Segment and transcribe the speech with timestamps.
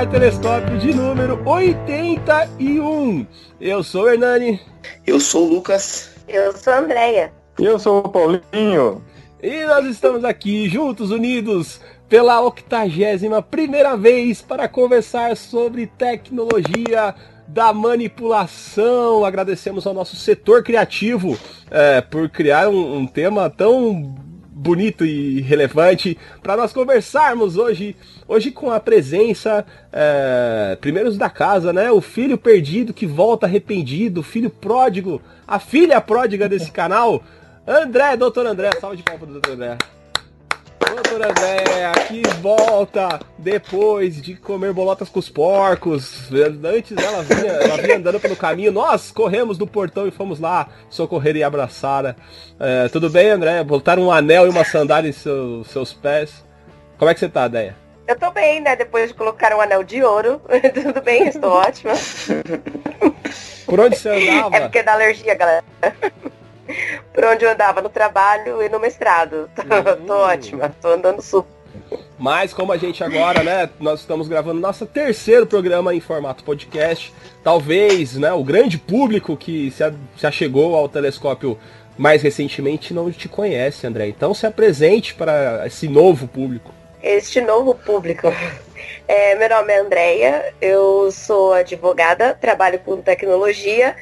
[0.00, 3.26] ar telescópio de número 81.
[3.60, 4.58] Eu sou o Hernani.
[5.06, 6.12] Eu sou o Lucas.
[6.26, 7.30] Eu sou a Andrea.
[7.58, 9.04] E eu sou o Paulinho.
[9.42, 17.14] E nós estamos aqui juntos, unidos, pela octagésima primeira vez para conversar sobre tecnologia
[17.46, 19.22] da manipulação.
[19.22, 21.38] Agradecemos ao nosso setor criativo
[21.70, 24.14] é, por criar um, um tema tão
[24.60, 27.96] bonito e relevante para nós conversarmos hoje,
[28.28, 31.90] hoje com a presença, é, primeiros da casa, né?
[31.90, 37.22] O filho perdido que volta arrependido, o filho pródigo, a filha pródiga desse canal,
[37.66, 39.78] André, doutor André, salve de palmas do doutor André.
[40.80, 46.28] Doutor André, que volta depois de comer bolotas com os porcos.
[46.64, 48.72] Antes ela vinha, ela vinha andando pelo caminho.
[48.72, 52.16] Nós corremos do portão e fomos lá socorrer e abraçar.
[52.58, 53.62] É, tudo bem, André?
[53.62, 56.44] Botaram um anel e uma sandália em seu, seus pés.
[56.98, 57.76] Como é que você tá, Deia?
[58.08, 58.74] Eu tô bem, né?
[58.74, 60.40] Depois de colocar um anel de ouro.
[60.74, 61.92] Tudo bem, estou ótima.
[63.66, 64.56] Por onde você andava?
[64.56, 65.64] É porque é da alergia, galera.
[67.12, 69.50] Por onde eu andava, no trabalho e no mestrado.
[69.56, 70.06] Tô, Hum.
[70.06, 71.50] tô ótima, tô andando super.
[72.18, 77.12] Mas como a gente agora, né, nós estamos gravando nosso terceiro programa em formato podcast,
[77.42, 81.58] talvez, né, o grande público que se, a- se achegou ao telescópio
[81.96, 84.08] mais recentemente não te conhece, André.
[84.08, 86.72] Então se apresente para esse novo público.
[87.02, 88.28] Este novo público.
[89.06, 93.94] É, meu nome é Andreia, eu sou advogada, trabalho com tecnologia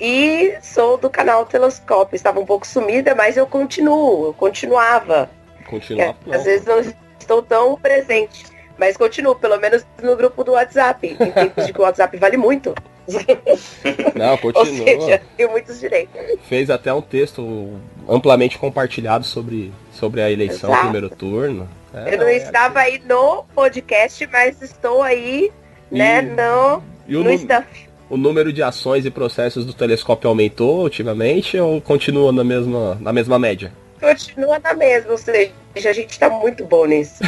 [0.00, 2.16] e sou do canal Telescópio.
[2.16, 5.30] Estava um pouco sumida, mas eu continuo, eu continuava.
[5.66, 6.16] Continuar.
[6.26, 6.80] É, às vezes não
[7.18, 8.44] estou tão presente,
[8.78, 12.36] mas continuo, pelo menos no grupo do WhatsApp, em tempos de que o WhatsApp vale
[12.36, 12.74] muito.
[14.14, 14.84] Não, Ou continua.
[14.86, 16.18] seja, tem muitos direitos.
[16.48, 17.78] Fez até um texto
[18.08, 20.82] amplamente compartilhado sobre, sobre a eleição Exato.
[20.84, 21.68] primeiro turno.
[21.92, 25.52] É, eu não é, estava aí no podcast, mas estou aí,
[25.90, 27.88] né, E- no, E no staff.
[28.14, 33.12] O número de ações e processos do telescópio aumentou ultimamente ou continua na mesma, na
[33.12, 33.72] mesma média?
[34.00, 37.24] Continua na mesma, ou seja, a gente está muito bom nisso.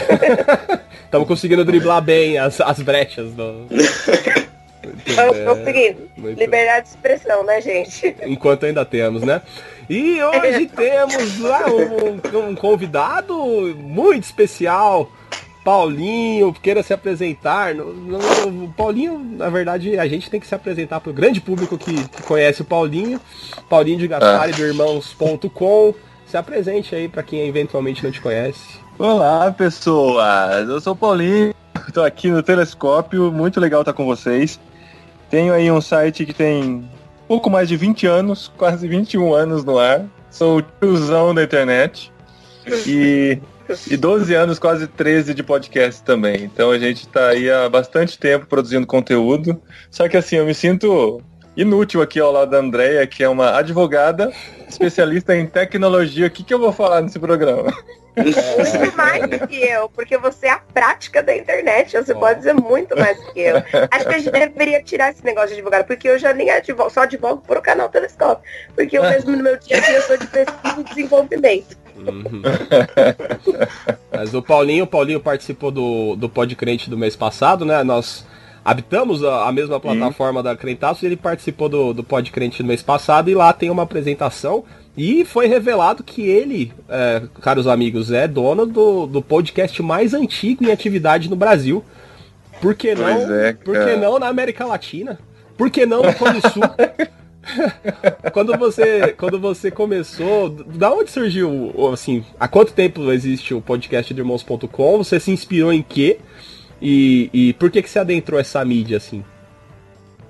[1.05, 3.67] Estamos conseguindo driblar bem as, as brechas do.
[5.05, 6.09] Estamos conseguindo.
[6.17, 8.15] muito- Liberdade de expressão, né, gente?
[8.25, 9.43] Enquanto ainda temos, né?
[9.91, 13.35] E hoje temos lá um, um convidado
[13.77, 15.11] muito especial,
[15.67, 17.75] Paulinho, queira se apresentar.
[17.75, 21.93] O Paulinho, na verdade, a gente tem que se apresentar para o grande público que,
[22.07, 23.21] que conhece o Paulinho.
[23.69, 25.93] Paulinho de Gaspari do Irmãos.com.
[26.25, 28.79] Se apresente aí para quem eventualmente não te conhece.
[28.97, 30.69] Olá, pessoas.
[30.69, 31.53] Eu sou o Paulinho.
[31.93, 33.33] Tô aqui no Telescópio.
[33.33, 34.61] Muito legal estar com vocês.
[35.29, 36.89] Tenho aí um site que tem
[37.27, 40.05] pouco mais de 20 anos, quase 21 anos no ar.
[40.31, 42.13] Sou o tiozão da internet.
[42.87, 43.41] E,
[43.91, 46.45] e 12 anos, quase 13 de podcast também.
[46.45, 49.61] Então a gente tá aí há bastante tempo produzindo conteúdo.
[49.91, 51.21] Só que assim, eu me sinto
[51.57, 54.33] inútil aqui ao lado da Andrea, que é uma advogada
[54.69, 56.27] especialista em tecnologia.
[56.27, 57.73] O que, que eu vou falar nesse programa?
[58.17, 61.93] Muito mais do que eu, porque você é a prática da internet.
[61.93, 63.57] Você pode dizer muito mais do que eu.
[63.91, 66.89] Acho que a gente deveria tirar esse negócio de advogado, porque eu já nem advogo,
[66.89, 68.43] só advogo pro canal Telescópio.
[68.75, 71.77] Porque eu mesmo no meu dia a dia sou de pesquisa e desenvolvimento.
[71.97, 72.43] Uhum.
[74.13, 77.83] Mas o Paulinho, o Paulinho participou do, do Podcrente do mês passado, né?
[77.83, 78.27] Nós
[78.65, 82.83] habitamos a, a mesma plataforma da Crentaços e ele participou do, do Podcrente do mês
[82.83, 84.65] passado e lá tem uma apresentação
[84.97, 90.65] e foi revelado que ele, é, caros amigos, é dono do, do podcast mais antigo
[90.65, 91.85] em atividade no Brasil.
[92.63, 93.15] Por que não?
[93.15, 95.19] Pois é, por que não na América Latina?
[95.57, 96.63] Por que não no Cone Sul?
[98.33, 104.13] quando você quando você começou, da onde surgiu, assim, há quanto tempo existe o podcast
[104.13, 104.99] de irmãos.com?
[104.99, 106.19] Você se inspirou em quê?
[106.81, 109.25] E, e por que que você adentrou essa mídia assim?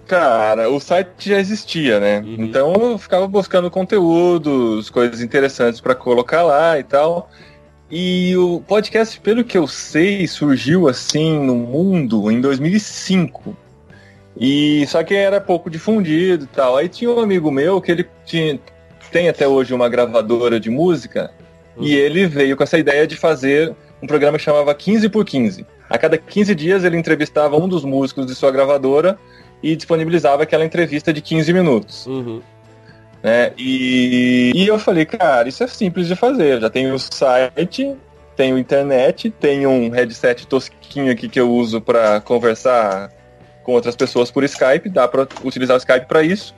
[0.07, 2.21] Cara, o site já existia, né?
[2.21, 2.37] Uhum.
[2.39, 7.29] Então eu ficava buscando conteúdos, coisas interessantes pra colocar lá e tal.
[7.91, 13.57] E o podcast, pelo que eu sei, surgiu assim no mundo em 2005.
[14.39, 16.77] E só que era pouco difundido e tal.
[16.77, 18.59] Aí tinha um amigo meu que ele tinha,
[19.11, 21.31] tem até hoje uma gravadora de música
[21.79, 25.67] e ele veio com essa ideia de fazer um programa que chamava 15 por 15.
[25.89, 29.19] A cada 15 dias ele entrevistava um dos músicos de sua gravadora
[29.63, 32.07] e disponibilizava aquela entrevista de 15 minutos.
[32.07, 32.43] Uhum.
[33.23, 33.53] Né?
[33.57, 36.55] E, e eu falei, cara, isso é simples de fazer.
[36.55, 37.95] Eu já tenho o site,
[38.37, 43.11] tenho internet, tenho um headset tosquinho aqui que eu uso para conversar
[43.67, 46.55] com outras pessoas por Skype, dá para utilizar o Skype para isso.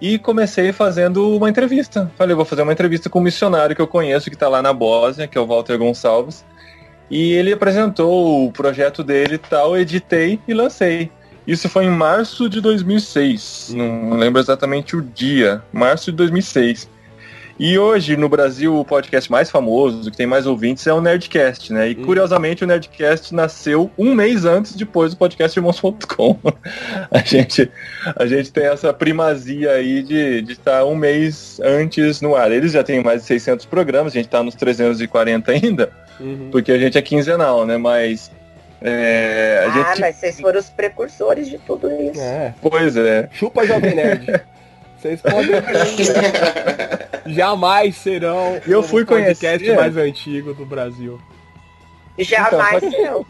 [0.00, 2.10] E comecei fazendo uma entrevista.
[2.16, 4.72] Falei, vou fazer uma entrevista com um missionário que eu conheço, que está lá na
[4.72, 6.44] Bósnia, que é o Walter Gonçalves.
[7.08, 11.12] E ele apresentou o projeto dele tal, editei e lancei.
[11.46, 16.90] Isso foi em março de 2006, não lembro exatamente o dia, março de 2006.
[17.58, 21.72] E hoje, no Brasil, o podcast mais famoso, que tem mais ouvintes, é o Nerdcast,
[21.72, 21.90] né?
[21.90, 22.04] E hum.
[22.04, 26.38] curiosamente, o Nerdcast nasceu um mês antes depois do podcast Irmãos.com.
[27.10, 27.68] a, gente,
[28.14, 32.52] a gente tem essa primazia aí de, de estar um mês antes no ar.
[32.52, 35.90] Eles já têm mais de 600 programas, a gente está nos 340 ainda,
[36.20, 36.50] uhum.
[36.52, 37.76] porque a gente é quinzenal, né?
[37.76, 38.30] Mas
[38.80, 40.00] é, ah, gente...
[40.00, 42.20] mas vocês foram os precursores de tudo isso.
[42.20, 42.54] É.
[42.62, 43.28] Pois é.
[43.32, 44.40] Chupa Jovem Nerd.
[45.00, 45.50] Vocês podem
[47.34, 49.76] jamais serão eu fui o podcast conhecer...
[49.76, 51.20] mais antigo do Brasil.
[52.18, 53.26] Jamais então, serão.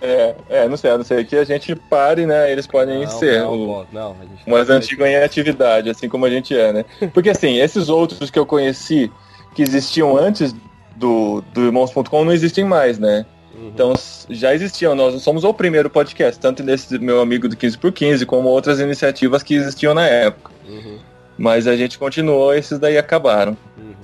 [0.00, 2.52] É, é, não sei, a não ser que a gente pare, né?
[2.52, 6.24] Eles podem não, ser não, o, não, a gente mais antigo em atividade, assim como
[6.24, 6.84] a gente é, né?
[7.12, 9.10] Porque assim, esses outros que eu conheci
[9.56, 10.54] que existiam antes
[10.94, 13.26] do, do Irmãos.com não existem mais, né?
[13.52, 13.68] Uhum.
[13.74, 13.92] Então
[14.30, 18.24] já existiam, nós somos o primeiro podcast, tanto desse meu amigo do 15 por 15
[18.24, 20.52] como outras iniciativas que existiam na época.
[20.68, 20.98] Uhum.
[21.38, 23.56] Mas a gente continuou, esses daí acabaram.
[23.76, 23.94] Uhum.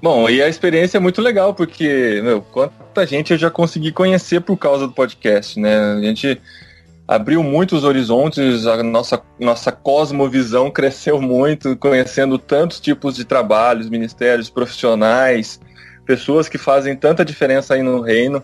[0.00, 4.40] Bom, e a experiência é muito legal, porque, meu, quanta gente eu já consegui conhecer
[4.40, 5.76] por causa do podcast, né?
[5.94, 6.40] A gente
[7.08, 14.50] abriu muitos horizontes, a nossa, nossa cosmovisão cresceu muito, conhecendo tantos tipos de trabalhos, ministérios,
[14.50, 15.58] profissionais,
[16.04, 18.42] pessoas que fazem tanta diferença aí no reino.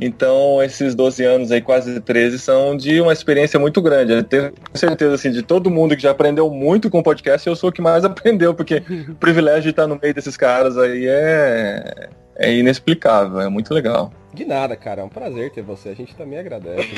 [0.00, 4.12] Então, esses 12 anos aí, quase 13, são de uma experiência muito grande.
[4.12, 7.56] Eu tenho certeza, assim, de todo mundo que já aprendeu muito com o podcast, eu
[7.56, 11.06] sou o que mais aprendeu, porque o privilégio de estar no meio desses caras aí
[11.08, 14.12] é, é inexplicável, é muito legal.
[14.38, 15.00] De nada, cara.
[15.00, 15.88] É um prazer ter você.
[15.88, 16.86] A gente também agradece.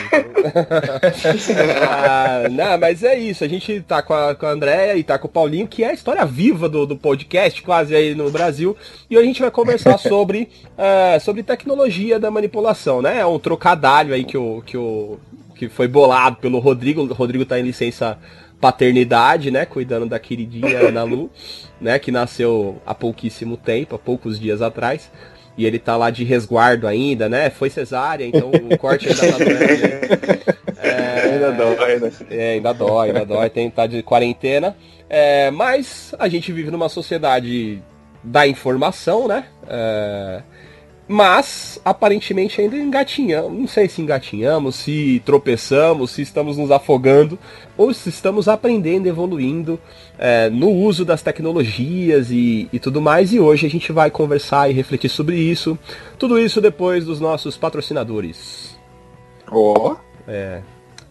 [1.89, 3.43] ah, não, mas é isso.
[3.43, 5.89] A gente tá com a, com a Andréia e tá com o Paulinho, que é
[5.89, 8.77] a história viva do, do podcast, quase aí no Brasil.
[9.09, 13.21] E hoje a gente vai conversar sobre, uh, sobre tecnologia da manipulação, né?
[13.21, 15.19] É um trocadalho aí que, o, que, o,
[15.55, 17.01] que foi bolado pelo Rodrigo.
[17.01, 18.19] O Rodrigo tá em licença
[18.61, 19.65] paternidade, né?
[19.65, 21.31] Cuidando da queridinha Ana Lu,
[21.81, 21.99] né?
[21.99, 25.11] Que nasceu há pouquíssimo tempo, há poucos dias atrás
[25.57, 27.51] e ele tá lá de resguardo ainda, né?
[27.51, 30.81] Foi cesárea, então o corte ainda tá doendo.
[30.83, 32.13] É, ainda dói, né?
[32.31, 34.77] É, ainda dói, ainda dói, tem tá de quarentena.
[35.09, 37.83] É, mas a gente vive numa sociedade
[38.23, 39.45] da informação, né?
[39.69, 40.43] É,
[41.13, 43.59] mas, aparentemente, ainda engatinhamos.
[43.59, 47.37] Não sei se engatinhamos, se tropeçamos, se estamos nos afogando,
[47.77, 49.77] ou se estamos aprendendo, evoluindo
[50.17, 53.33] é, no uso das tecnologias e, e tudo mais.
[53.33, 55.77] E hoje a gente vai conversar e refletir sobre isso.
[56.17, 58.79] Tudo isso depois dos nossos patrocinadores.
[59.51, 59.97] Oh.
[60.29, 60.61] É.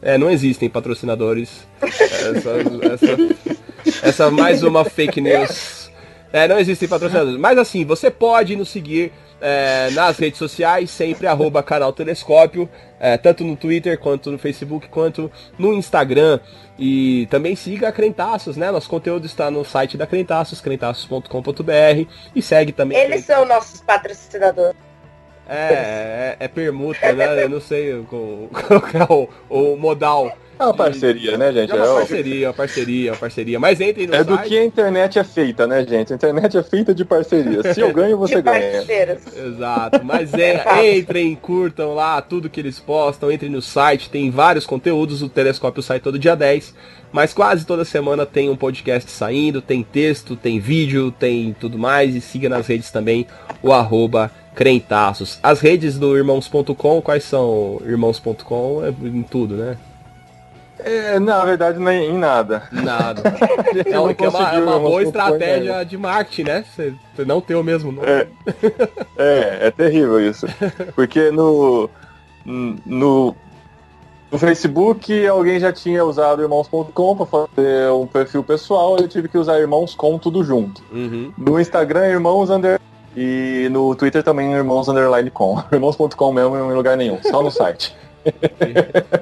[0.01, 1.67] É, não existem patrocinadores.
[1.81, 2.51] Essa,
[2.93, 5.91] essa, essa mais uma fake news.
[6.31, 7.37] É, não existem patrocinadores.
[7.37, 9.11] Mas assim, você pode nos seguir
[9.41, 12.69] é, nas redes sociais, sempre arroba canal Telescópio,
[12.99, 16.39] é, tanto no Twitter, quanto no Facebook, quanto no Instagram.
[16.77, 18.71] E também siga a Crentaços, né?
[18.71, 22.09] Nosso conteúdo está no site da Crentaços, crentaços.com.br.
[22.35, 22.97] E segue também.
[22.97, 24.75] Eles são nossos patrocinadores.
[25.47, 27.43] É, é, é, permuta, né?
[27.43, 28.49] Eu não sei qual,
[28.93, 30.31] é o, o modal.
[30.59, 31.71] É uma parceria, né, gente?
[31.71, 33.59] É uma parceria, uma parceria, uma parceria.
[33.61, 34.27] Mas entrem no É site.
[34.27, 36.11] do que a internet é feita, né, gente?
[36.11, 37.73] A internet é feita de parceria.
[37.73, 38.83] Se eu ganho, você de ganha.
[39.37, 40.03] Exato.
[40.03, 40.61] Mas é,
[40.97, 45.21] entrem, curtam lá tudo que eles postam, entrem no site, tem vários conteúdos.
[45.21, 46.75] O Telescópio sai todo dia 10.
[47.11, 52.13] Mas quase toda semana tem um podcast saindo, tem texto, tem vídeo, tem tudo mais.
[52.15, 53.25] E siga nas redes também
[53.63, 55.39] o arroba crentaços.
[55.41, 57.81] As redes do irmãos.com, quais são?
[57.85, 59.77] Irmãos.com é em tudo, né?
[60.79, 62.63] É, na verdade, nem em nada.
[62.71, 63.23] Nada.
[63.85, 66.65] É, uma, é uma, é uma boa estratégia de marketing, né?
[66.75, 66.93] Você,
[67.25, 68.07] não ter o mesmo nome.
[68.07, 68.27] É,
[69.17, 70.47] é, é terrível isso.
[70.95, 71.89] Porque no,
[72.45, 73.35] no,
[74.31, 79.37] no Facebook alguém já tinha usado irmãos.com para fazer um perfil pessoal, eu tive que
[79.37, 80.83] usar irmãos com tudo junto.
[80.91, 81.31] Uhum.
[81.37, 82.79] No Instagram, irmãos under
[83.15, 85.61] e no Twitter também irmãos underline com.
[85.71, 87.95] Irmãos.com mesmo em lugar nenhum, só no site.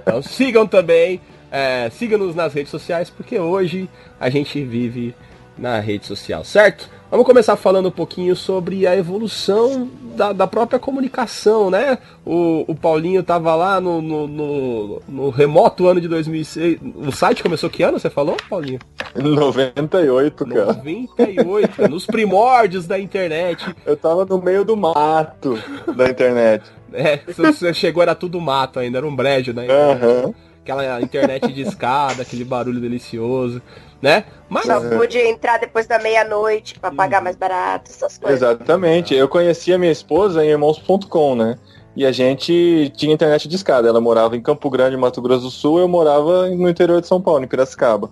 [0.06, 1.22] então sigam também
[1.58, 5.16] é, Siga-nos nas redes sociais, porque hoje a gente vive
[5.58, 6.88] na rede social, certo?
[7.10, 11.98] Vamos começar falando um pouquinho sobre a evolução da, da própria comunicação, né?
[12.24, 16.78] O, o Paulinho tava lá no, no, no, no, remoto ano de 2006.
[16.96, 18.80] O site começou que ano, você falou, Paulinho?
[19.16, 20.66] 98, cara.
[20.74, 23.66] 98, nos primórdios da internet.
[23.84, 25.58] Eu tava no meio do mato
[25.96, 26.64] da internet.
[26.94, 30.26] É, você chegou, era tudo mato ainda, era um brejo da internet.
[30.26, 33.62] Uhum aquela internet de escada, aquele barulho delicioso,
[34.02, 34.26] né?
[34.50, 38.42] Mas só podia entrar depois da meia-noite para pagar mais barato, essas coisas.
[38.42, 39.16] Exatamente.
[39.16, 41.58] Eu conheci a minha esposa em irmãos.com, né?
[41.98, 43.88] e a gente tinha internet de escada.
[43.88, 47.20] Ela morava em Campo Grande, Mato Grosso do Sul, eu morava no interior de São
[47.20, 48.12] Paulo, em Piracicaba.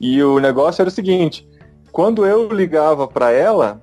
[0.00, 1.48] E o negócio era o seguinte:
[1.92, 3.80] quando eu ligava para ela,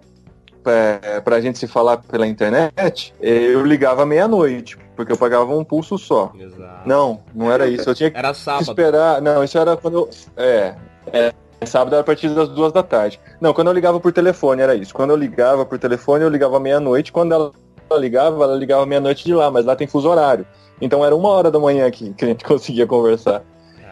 [0.72, 5.64] é, para a gente se falar pela internet, eu ligava meia-noite, porque eu pagava um
[5.64, 6.32] pulso só.
[6.38, 6.88] Exato.
[6.88, 7.90] Não, não era isso.
[7.90, 8.64] Eu tinha que era sábado.
[8.64, 9.22] esperar.
[9.22, 10.10] Não, isso era quando eu.
[10.36, 10.76] É,
[11.12, 11.34] é.
[11.66, 13.20] Sábado era a partir das duas da tarde.
[13.42, 14.94] Não, quando eu ligava por telefone era isso.
[14.94, 17.12] Quando eu ligava por telefone, eu ligava meia-noite.
[17.12, 17.52] Quando ela
[17.98, 20.46] ligava, ela ligava meia-noite de lá, mas lá tem fuso horário.
[20.80, 23.44] Então era uma hora da manhã aqui que a gente conseguia conversar.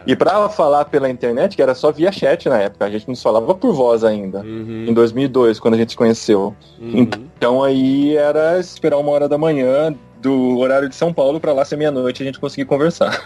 [0.06, 3.16] E para falar pela internet, que era só via chat na época, a gente não
[3.16, 4.86] falava por voz ainda, uhum.
[4.88, 6.54] em 2002, quando a gente se conheceu.
[6.78, 7.08] Uhum.
[7.36, 11.64] Então aí era esperar uma hora da manhã do horário de São Paulo para lá
[11.64, 13.20] ser meia-noite a gente conseguir conversar.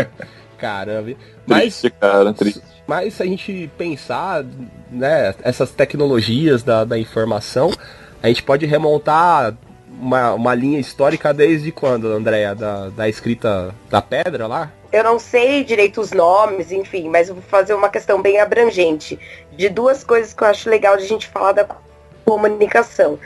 [0.58, 1.14] Caramba.
[1.46, 2.62] Mas, triste, cara, triste.
[2.86, 4.44] Mas se a gente pensar,
[4.90, 7.70] né, essas tecnologias da, da informação,
[8.22, 9.56] a gente pode remontar
[10.02, 12.54] uma, uma linha histórica desde quando, Andréia?
[12.54, 14.72] Da, da escrita da pedra lá?
[14.92, 19.18] Eu não sei direito os nomes, enfim, mas vou fazer uma questão bem abrangente
[19.52, 21.66] de duas coisas que eu acho legal de a gente falar da
[22.24, 23.18] comunicação.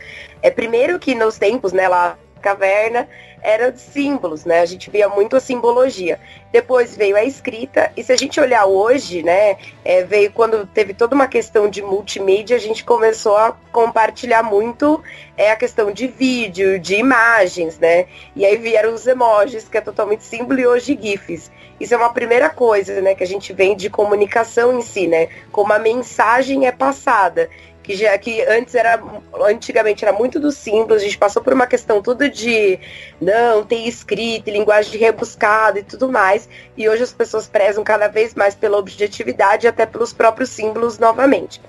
[0.42, 3.08] É primeiro que nos tempos, né, lá caverna,
[3.42, 4.60] era de símbolos, né?
[4.60, 6.20] A gente via muito a simbologia.
[6.52, 10.94] Depois veio a escrita, e se a gente olhar hoje, né, é, veio quando teve
[10.94, 15.02] toda uma questão de multimídia, a gente começou a compartilhar muito
[15.36, 18.06] é, a questão de vídeo, de imagens, né?
[18.34, 21.50] E aí vieram os emojis, que é totalmente símbolo, e hoje GIFs.
[21.78, 25.28] Isso é uma primeira coisa, né, que a gente vem de comunicação em si, né?
[25.50, 27.50] Como a mensagem é passada
[27.86, 29.00] que já que antes era
[29.48, 32.80] antigamente era muito dos símbolos, a gente passou por uma questão tudo de
[33.20, 38.34] não tem escrita, linguagem rebuscada e tudo mais, e hoje as pessoas prezam cada vez
[38.34, 41.60] mais pela objetividade e até pelos próprios símbolos novamente.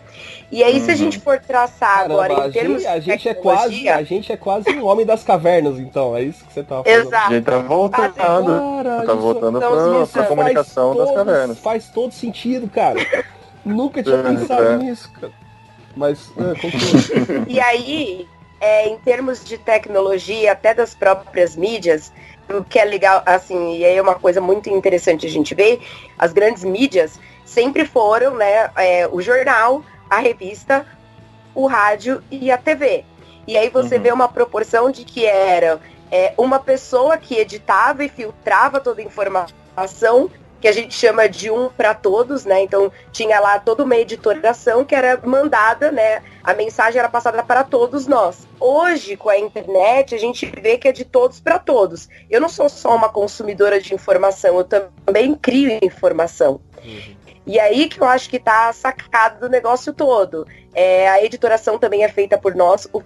[0.51, 0.85] E aí, uhum.
[0.85, 3.89] se a gente for traçar Caramba, agora em termos a gente, a gente é quase
[3.89, 6.17] A gente é quase um homem das cavernas, então.
[6.17, 6.87] É isso que você tá falando.
[6.87, 7.27] Exato.
[7.27, 8.13] A gente tá voltando.
[8.15, 11.59] Cara, tá voltando pra, pra comunicação das cavernas.
[11.59, 12.97] Faz todo sentido, cara.
[13.63, 14.77] Nunca tinha pensado é.
[14.77, 15.33] nisso, cara.
[15.97, 18.27] Mas, é, E aí,
[18.61, 22.11] é, em termos de tecnologia, até das próprias mídias,
[22.49, 25.81] o que é legal, assim, e aí é uma coisa muito interessante a gente ver,
[26.17, 30.85] as grandes mídias sempre foram, né, é, o jornal, a revista,
[31.53, 33.03] o rádio e a TV.
[33.47, 34.01] E aí você uhum.
[34.01, 35.79] vê uma proporção de que era
[36.11, 41.51] é, uma pessoa que editava e filtrava toda a informação que a gente chama de
[41.51, 42.63] um para todos, né?
[42.63, 46.21] Então tinha lá toda uma editoração que era mandada, né?
[46.43, 48.47] A mensagem era passada para todos nós.
[48.59, 52.09] Hoje, com a internet, a gente vê que é de todos para todos.
[52.29, 56.59] Eu não sou só uma consumidora de informação, eu também crio informação.
[56.83, 57.17] Uhum.
[57.45, 60.45] E aí que eu acho que tá sacado do negócio todo.
[60.73, 63.01] É, a editoração também é feita por nós, o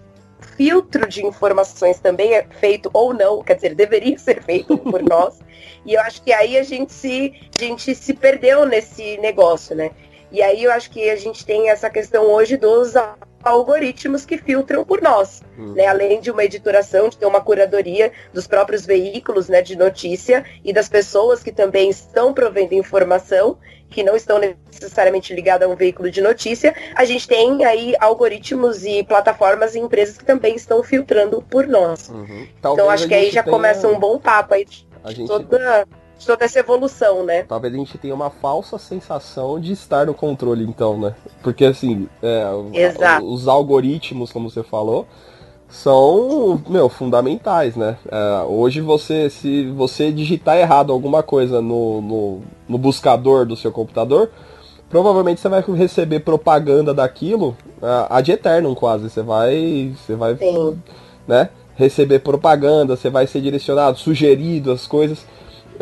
[0.62, 5.39] filtro de informações também é feito ou não, quer dizer, deveria ser feito por nós.
[5.84, 9.89] E eu acho que aí a gente se, a gente se perdeu nesse negócio, né?
[10.32, 12.94] E aí eu acho que a gente tem essa questão hoje dos
[13.43, 15.74] algoritmos que filtram por nós, uhum.
[15.74, 15.88] né?
[15.88, 20.74] Além de uma editoração, de ter uma curadoria dos próprios veículos, né, de notícia e
[20.74, 23.57] das pessoas que também estão provendo informação,
[23.89, 28.86] que não estão necessariamente ligadas a um veículo de notícia, a gente tem aí algoritmos
[28.86, 32.10] e plataformas e empresas que também estão filtrando por nós.
[32.10, 32.48] Uhum.
[32.57, 33.53] Então acho que aí já tenha...
[33.53, 35.27] começa um bom papo aí de gente...
[35.27, 35.86] toda
[36.25, 37.43] toda essa evolução, né?
[37.43, 41.15] Talvez a gente tenha uma falsa sensação de estar no controle, então, né?
[41.41, 42.45] Porque assim, é,
[43.21, 45.07] os algoritmos, como você falou,
[45.71, 47.97] são, meu, fundamentais, né?
[48.11, 53.71] É, hoje você, se você digitar errado alguma coisa no, no, no, buscador do seu
[53.71, 54.29] computador,
[54.89, 59.09] provavelmente você vai receber propaganda daquilo uh, ad eternum quase.
[59.09, 60.77] Você vai, você vai, Sim.
[61.25, 61.49] né?
[61.75, 65.25] Receber propaganda, você vai ser direcionado, sugerido as coisas.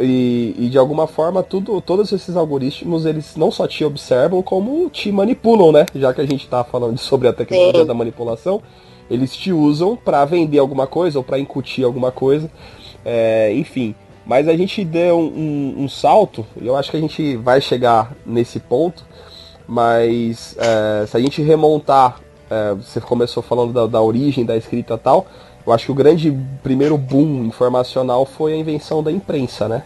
[0.01, 4.89] E, e, de alguma forma tudo, todos esses algoritmos eles não só te observam como
[4.89, 5.86] te manipulam, né?
[5.96, 7.88] Já que a gente está falando sobre a tecnologia Sim.
[7.88, 8.62] da manipulação,
[9.10, 12.50] eles te usam para vender alguma coisa ou para incutir alguma coisa,
[13.03, 13.96] é, enfim.
[14.25, 15.25] Mas a gente deu um,
[15.77, 19.03] um, um salto, e eu acho que a gente vai chegar nesse ponto,
[19.68, 24.94] mas é, se a gente remontar, é, você começou falando da, da origem da escrita
[24.94, 25.25] e tal,
[25.66, 29.84] eu acho que o grande primeiro boom informacional foi a invenção da imprensa, né?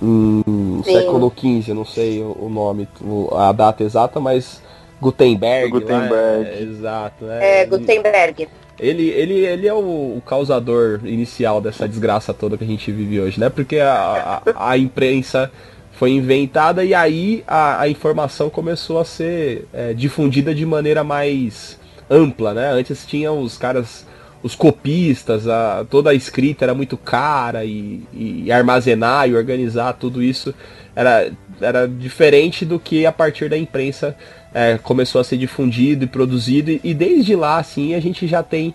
[0.00, 2.88] No século XV, não sei o, nome,
[3.32, 4.62] a data exata, mas
[5.00, 5.70] Gutenberg.
[5.70, 6.10] Gutenberg.
[6.10, 7.30] Lá, é, exato.
[7.30, 8.48] É, é Gutenberg.
[8.78, 13.20] Ele, ele, ele é o, o, causador inicial dessa desgraça toda que a gente vive
[13.20, 13.50] hoje, né?
[13.50, 15.52] Porque a, a, a imprensa
[15.92, 21.78] foi inventada e aí a, a informação começou a ser é, difundida de maneira mais
[22.10, 22.70] ampla, né?
[22.72, 24.06] Antes tinha os caras
[24.42, 30.22] os copistas, a, toda a escrita era muito cara e, e, armazenar e organizar tudo
[30.22, 30.54] isso
[30.96, 31.30] era,
[31.60, 34.16] era diferente do que a partir da imprensa
[34.52, 38.42] é, começou a ser difundido e produzido e, e desde lá assim a gente já
[38.42, 38.74] tem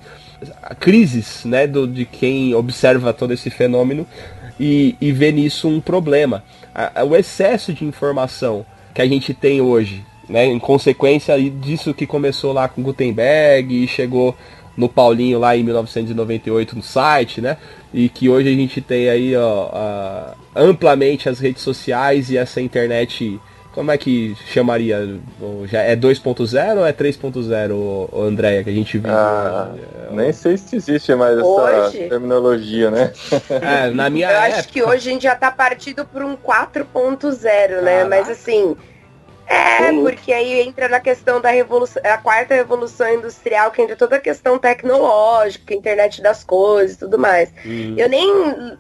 [0.79, 4.07] crises né, do, de quem observa todo esse fenômeno
[4.59, 6.43] e, e vê nisso um problema.
[7.07, 12.53] o excesso de informação que a gente tem hoje, né, em consequência disso que começou
[12.53, 14.35] lá com Gutenberg e chegou
[14.77, 17.57] no Paulinho lá em 1998 no site, né?
[17.93, 23.39] E que hoje a gente tem aí ó, amplamente as redes sociais e essa internet
[23.77, 25.19] como é que chamaria?
[25.65, 29.13] Já é 2.0 ou é 3.0, Andréia, que a gente viu?
[29.13, 29.69] Ah,
[30.09, 31.99] nem sei se existe mais hoje?
[31.99, 33.13] essa terminologia, né?
[33.51, 34.59] É, na minha Eu época...
[34.59, 38.03] acho que hoje a gente já tá partido por um 4.0, né?
[38.05, 38.75] Mas assim,
[39.47, 44.17] é, porque aí entra na questão da revolução, a quarta revolução industrial, que entra toda
[44.17, 47.49] a questão tecnológica, internet das coisas e tudo mais.
[47.65, 47.95] Uhum.
[47.97, 48.29] Eu nem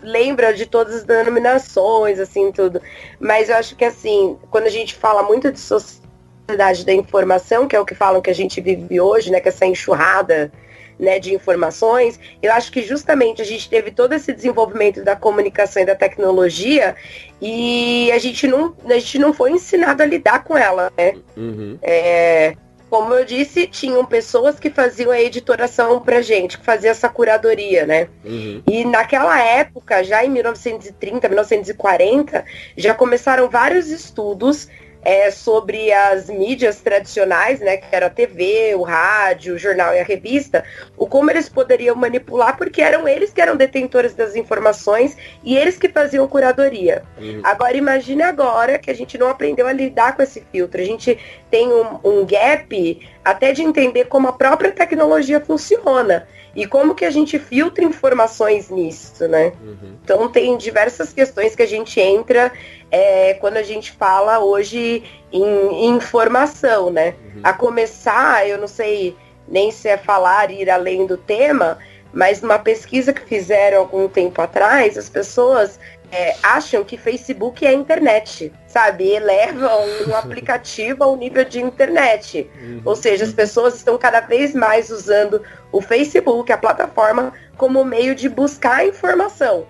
[0.01, 2.81] lembro de todas as denominações, assim, tudo.
[3.19, 7.75] Mas eu acho que assim, quando a gente fala muito de sociedade da informação, que
[7.75, 9.39] é o que falam que a gente vive hoje, né?
[9.39, 10.51] Que essa enxurrada
[10.99, 15.83] né, de informações, eu acho que justamente a gente teve todo esse desenvolvimento da comunicação
[15.83, 16.95] e da tecnologia
[17.41, 21.13] e a gente não, a gente não foi ensinado a lidar com ela, né?
[21.35, 21.77] Uhum.
[21.81, 22.55] É,
[22.89, 27.85] como eu disse, tinham pessoas que faziam a editoração pra gente, que fazia essa curadoria,
[27.85, 28.07] né?
[28.23, 28.63] Uhum.
[28.65, 32.45] E naquela época, já em 1930, 1940,
[32.77, 34.69] já começaram vários estudos
[35.07, 39.99] é, sobre as mídias tradicionais, né, que era a TV, o rádio, o jornal e
[40.01, 40.65] a revista,
[40.97, 45.77] o como eles poderiam manipular, porque eram eles que eram detentores das informações e eles
[45.77, 47.03] que faziam curadoria.
[47.17, 47.39] Uhum.
[47.41, 50.81] Agora imagine agora que a gente não aprendeu a lidar com esse filtro.
[50.81, 51.17] A gente
[51.49, 56.27] tem um, um gap até de entender como a própria tecnologia funciona
[56.57, 59.53] e como que a gente filtra informações nisso, né?
[59.61, 59.93] Uhum.
[60.03, 62.51] Então tem diversas questões que a gente entra
[62.91, 67.15] é, quando a gente fala hoje em, em informação, né?
[67.35, 67.41] Uhum.
[67.43, 69.15] A começar, eu não sei
[69.47, 71.77] nem se é falar ir além do tema,
[72.13, 75.79] mas numa pesquisa que fizeram algum tempo atrás, as pessoas
[76.11, 79.09] é, acham que Facebook é internet, sabe?
[79.09, 82.49] Elevam um aplicativo ao nível de internet.
[82.61, 82.81] Uhum.
[82.85, 88.15] Ou seja, as pessoas estão cada vez mais usando o Facebook, a plataforma, como meio
[88.15, 89.65] de buscar informação.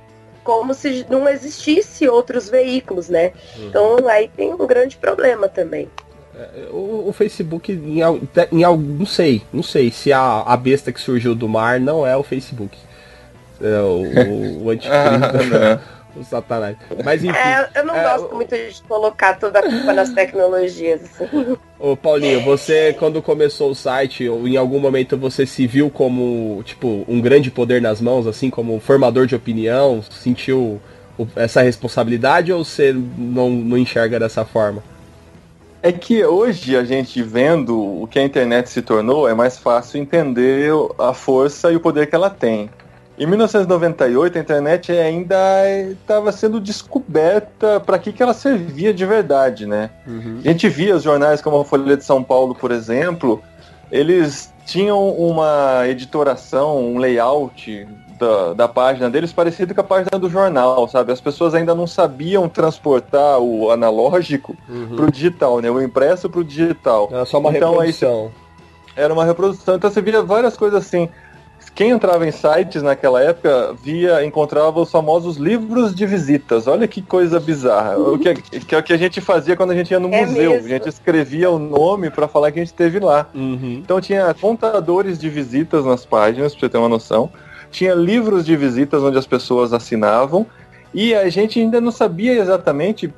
[0.48, 3.34] Como se não existisse outros veículos, né?
[3.58, 3.68] Uhum.
[3.68, 5.90] Então aí tem um grande problema também.
[6.34, 11.02] É, o, o, Facebook, em, em, não sei, não sei se a, a besta que
[11.02, 12.78] surgiu do mar não é o Facebook.
[13.62, 14.96] É, o, o anticristo.
[14.96, 15.82] ah,
[16.16, 16.78] o Satanás.
[17.04, 17.38] Mas enfim.
[17.38, 21.02] É, eu não é, gosto muito de colocar toda a culpa nas tecnologias.
[21.04, 21.58] Assim.
[21.80, 26.62] Ô Paulinho, você quando começou o site, ou em algum momento você se viu como,
[26.64, 30.82] tipo, um grande poder nas mãos, assim, como formador de opinião, sentiu
[31.36, 34.84] essa responsabilidade ou você não, não enxerga dessa forma?
[35.82, 40.02] É que hoje a gente vendo o que a internet se tornou, é mais fácil
[40.02, 42.70] entender a força e o poder que ela tem.
[43.18, 45.38] Em 1998, a internet ainda
[45.90, 49.90] estava sendo descoberta para que, que ela servia de verdade, né?
[50.06, 50.40] Uhum.
[50.46, 53.42] A gente via os jornais como a Folha de São Paulo, por exemplo,
[53.92, 57.88] eles tinham uma editoração, um layout
[58.20, 61.12] da, da página deles parecido com a página do jornal, sabe?
[61.12, 64.96] As pessoas ainda não sabiam transportar o analógico uhum.
[64.96, 65.72] para o digital, né?
[65.72, 67.10] O impresso para o digital.
[67.12, 68.26] Era só uma então, reprodução.
[68.26, 68.48] Aí,
[68.98, 69.76] era uma reprodução.
[69.76, 71.08] Então você via várias coisas assim
[71.74, 76.68] quem entrava em sites naquela época via, encontrava os famosos livros de visitas.
[76.68, 77.98] Olha que coisa bizarra.
[77.98, 80.26] O que, que é o que a gente fazia quando a gente ia no é
[80.26, 80.52] museu.
[80.52, 80.66] Mesmo?
[80.66, 83.28] A gente escrevia o nome para falar que a gente esteve lá.
[83.34, 83.82] Uhum.
[83.84, 87.30] Então tinha contadores de visitas nas páginas, pra você ter uma noção.
[87.70, 90.46] Tinha livros de visitas onde as pessoas assinavam.
[90.94, 93.14] E a gente ainda não sabia exatamente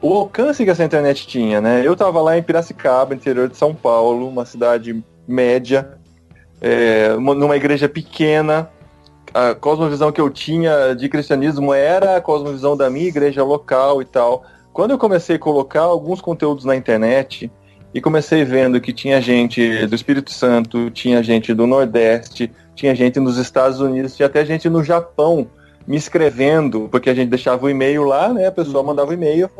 [0.00, 1.80] o alcance que essa internet tinha, né?
[1.84, 5.96] Eu estava lá em Piracicaba, interior de São Paulo, uma cidade média,
[6.64, 8.70] é, numa igreja pequena.
[9.34, 14.04] A cosmovisão que eu tinha de cristianismo era a cosmovisão da minha igreja local e
[14.06, 14.44] tal.
[14.72, 17.52] Quando eu comecei a colocar alguns conteúdos na internet
[17.92, 23.20] e comecei vendo que tinha gente do Espírito Santo, tinha gente do Nordeste, tinha gente
[23.20, 25.46] nos Estados Unidos, tinha até gente no Japão
[25.86, 28.46] me escrevendo, porque a gente deixava o e-mail lá, né?
[28.46, 28.86] A pessoa uhum.
[28.86, 29.50] mandava o e-mail,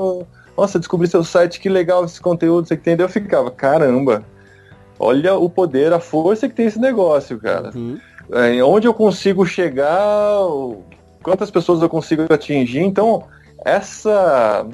[0.57, 3.07] nossa, descobri seu site, que legal esse conteúdo, você entendeu?
[3.07, 4.25] Eu ficava, caramba,
[4.99, 7.71] Olha o poder, a força que tem esse negócio, cara.
[7.75, 7.99] Uhum.
[8.33, 10.39] É, onde eu consigo chegar,
[11.23, 12.81] quantas pessoas eu consigo atingir.
[12.81, 13.25] Então,
[13.65, 14.67] essa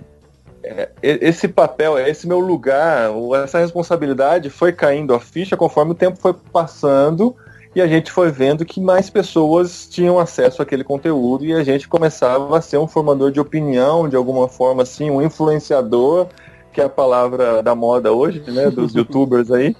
[0.62, 3.10] é, esse papel, esse meu lugar,
[3.42, 7.34] essa responsabilidade foi caindo a ficha conforme o tempo foi passando
[7.74, 11.88] e a gente foi vendo que mais pessoas tinham acesso àquele conteúdo e a gente
[11.88, 16.26] começava a ser um formador de opinião, de alguma forma assim, um influenciador,
[16.72, 19.74] que é a palavra da moda hoje, né, dos youtubers aí.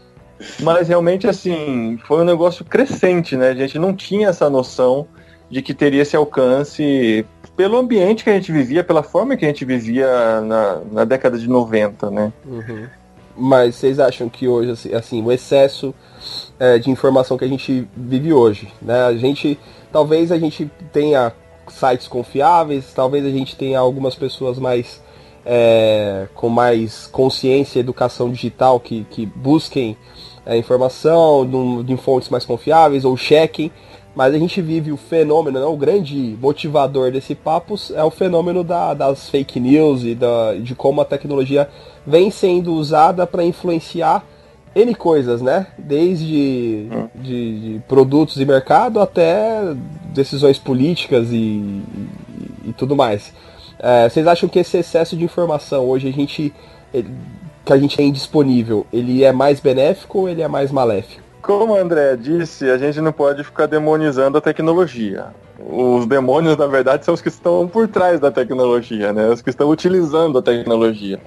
[0.61, 3.49] Mas realmente assim, foi um negócio crescente, né?
[3.49, 5.07] A gente não tinha essa noção
[5.51, 7.27] de que teria esse alcance
[7.57, 11.37] pelo ambiente que a gente vivia, pela forma que a gente vivia na, na década
[11.39, 12.33] de 90, né?
[12.47, 12.87] Uhum.
[13.37, 15.95] Mas vocês acham que hoje, assim, assim o excesso
[16.59, 19.05] é, de informação que a gente vive hoje, né?
[19.05, 19.59] A gente,
[19.93, 21.33] talvez a gente tenha
[21.69, 25.03] sites confiáveis, talvez a gente tenha algumas pessoas mais
[25.45, 29.97] é, com mais consciência e educação digital que, que busquem
[30.47, 33.71] é, informação de, de fontes mais confiáveis ou chequem,
[34.15, 38.65] mas a gente vive o fenômeno, né, o grande motivador desse papo é o fenômeno
[38.65, 41.69] da, das fake news e da, de como a tecnologia
[42.07, 44.25] vem sendo usada para influenciar
[44.75, 45.67] N coisas, né?
[45.77, 47.09] Desde hum.
[47.17, 49.75] de, de, produtos e mercado até
[50.13, 52.09] decisões políticas e, e,
[52.69, 53.33] e tudo mais.
[53.83, 56.53] É, vocês acham que esse excesso de informação hoje a gente
[57.65, 61.23] que a gente tem disponível, ele é mais benéfico ou ele é mais maléfico?
[61.43, 65.27] Como o André disse, a gente não pode ficar demonizando a tecnologia.
[65.59, 69.29] Os demônios, na verdade, são os que estão por trás da tecnologia, né?
[69.29, 71.19] Os que estão utilizando a tecnologia.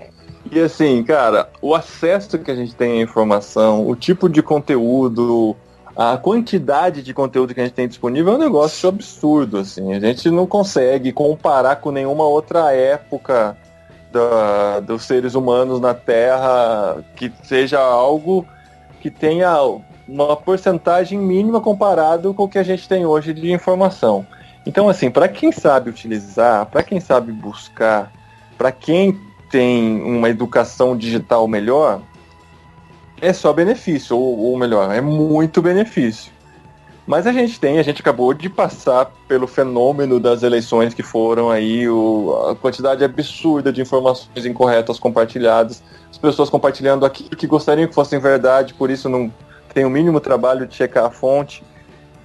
[0.52, 5.56] E assim, cara, o acesso que a gente tem à informação, o tipo de conteúdo,
[5.96, 9.94] a quantidade de conteúdo que a gente tem disponível é um negócio absurdo, assim.
[9.94, 13.56] A gente não consegue comparar com nenhuma outra época
[14.12, 18.46] da, dos seres humanos na Terra que seja algo
[19.02, 19.56] que tenha
[20.08, 24.26] uma porcentagem mínima comparado com o que a gente tem hoje de informação.
[24.66, 28.12] Então, assim, para quem sabe utilizar, para quem sabe buscar,
[28.58, 32.02] para quem tem uma educação digital melhor,
[33.24, 36.30] é só benefício, ou, ou melhor, é muito benefício.
[37.08, 41.50] Mas a gente tem, a gente acabou de passar pelo fenômeno das eleições que foram
[41.50, 45.82] aí, o, a quantidade absurda de informações incorretas compartilhadas,
[46.12, 49.32] as pessoas compartilhando aquilo que gostariam que fossem verdade, por isso não
[49.74, 51.64] tem o mínimo trabalho de checar a fonte.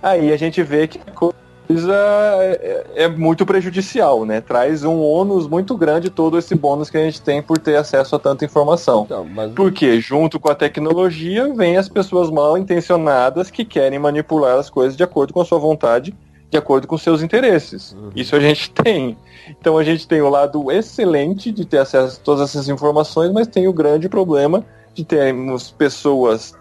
[0.03, 1.37] Aí a gente vê que a coisa
[1.71, 4.41] é, é, muito prejudicial, né?
[4.41, 8.17] Traz um ônus muito grande todo esse bônus que a gente tem por ter acesso
[8.17, 9.03] a tanta informação.
[9.05, 9.53] Então, mas...
[9.53, 14.97] Porque junto com a tecnologia vem as pessoas mal intencionadas que querem manipular as coisas
[14.97, 16.15] de acordo com a sua vontade,
[16.51, 17.93] de acordo com seus interesses.
[17.93, 18.11] Uhum.
[18.17, 19.17] Isso a gente tem.
[19.49, 23.47] Então a gente tem o lado excelente de ter acesso a todas essas informações, mas
[23.47, 26.57] tem o grande problema de termos pessoas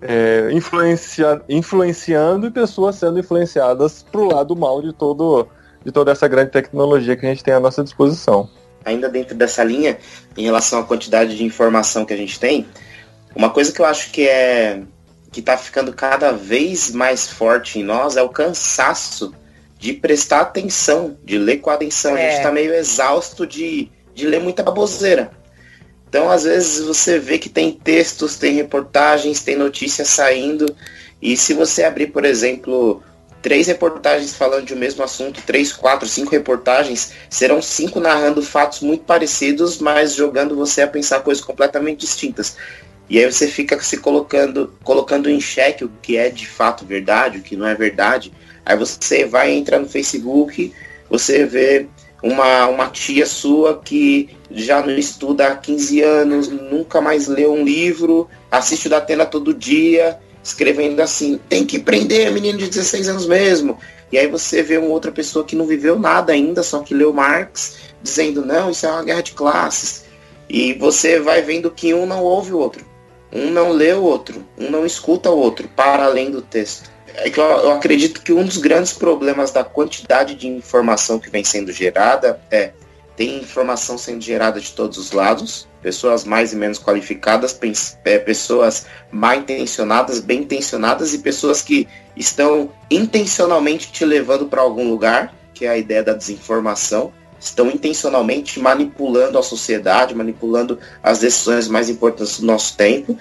[0.00, 5.48] é, influencia, influenciando e pessoas sendo influenciadas para o lado mal de, todo,
[5.84, 8.48] de toda essa grande tecnologia que a gente tem à nossa disposição.
[8.84, 9.98] Ainda dentro dessa linha,
[10.36, 12.66] em relação à quantidade de informação que a gente tem,
[13.34, 14.82] uma coisa que eu acho que é
[15.30, 19.34] que está ficando cada vez mais forte em nós é o cansaço
[19.78, 22.16] de prestar atenção, de ler com atenção.
[22.16, 22.20] É.
[22.20, 22.52] A gente está é.
[22.52, 25.30] meio exausto de, de ler muita baboseira.
[26.08, 30.74] Então, às vezes, você vê que tem textos, tem reportagens, tem notícias saindo.
[31.20, 33.02] E se você abrir, por exemplo,
[33.42, 38.80] três reportagens falando de um mesmo assunto, três, quatro, cinco reportagens, serão cinco narrando fatos
[38.80, 42.56] muito parecidos, mas jogando você a pensar coisas completamente distintas.
[43.10, 47.38] E aí você fica se colocando, colocando em xeque o que é de fato verdade,
[47.38, 48.32] o que não é verdade.
[48.64, 50.72] Aí você vai entrar no Facebook,
[51.08, 51.86] você vê
[52.22, 57.64] uma, uma tia sua que já não estuda há 15 anos, nunca mais leu um
[57.64, 63.26] livro, assiste o Datena todo dia, escrevendo assim, tem que prender menino de 16 anos
[63.26, 63.78] mesmo.
[64.10, 67.12] E aí você vê uma outra pessoa que não viveu nada ainda, só que leu
[67.12, 70.04] Marx, dizendo, não, isso é uma guerra de classes.
[70.48, 72.84] E você vai vendo que um não ouve o outro.
[73.30, 76.90] Um não lê o outro, um não escuta o outro, para além do texto
[77.24, 81.30] é que eu, eu, acredito que um dos grandes problemas da quantidade de informação que
[81.30, 82.72] vem sendo gerada é
[83.16, 87.58] tem informação sendo gerada de todos os lados, pessoas mais e menos qualificadas,
[88.04, 94.88] é, pessoas mal intencionadas, bem intencionadas e pessoas que estão intencionalmente te levando para algum
[94.88, 101.66] lugar, que é a ideia da desinformação, estão intencionalmente manipulando a sociedade, manipulando as decisões
[101.66, 103.18] mais importantes do nosso tempo.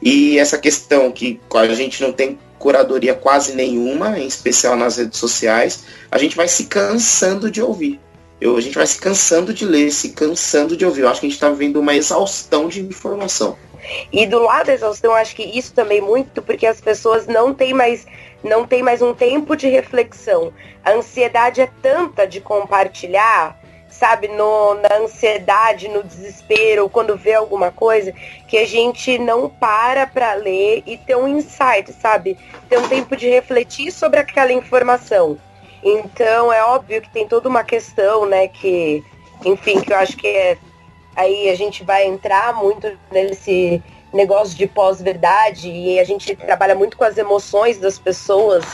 [0.00, 5.18] E essa questão que a gente não tem curadoria quase nenhuma, em especial nas redes
[5.18, 7.98] sociais, a gente vai se cansando de ouvir.
[8.38, 11.00] Eu, a gente vai se cansando de ler, se cansando de ouvir.
[11.00, 13.56] Eu acho que a gente está vivendo uma exaustão de informação.
[14.12, 17.72] E do lado da exaustão, acho que isso também muito porque as pessoas não têm
[17.74, 18.06] mais
[18.42, 20.52] não tem mais um tempo de reflexão.
[20.84, 23.59] A ansiedade é tanta de compartilhar
[24.00, 28.14] sabe, no, na ansiedade, no desespero, quando vê alguma coisa,
[28.48, 32.38] que a gente não para para ler e ter um insight, sabe?
[32.66, 35.36] Ter um tempo de refletir sobre aquela informação.
[35.84, 39.04] Então é óbvio que tem toda uma questão, né, que,
[39.44, 40.56] enfim, que eu acho que é,
[41.14, 43.82] aí a gente vai entrar muito nesse
[44.14, 48.64] negócio de pós-verdade e a gente trabalha muito com as emoções das pessoas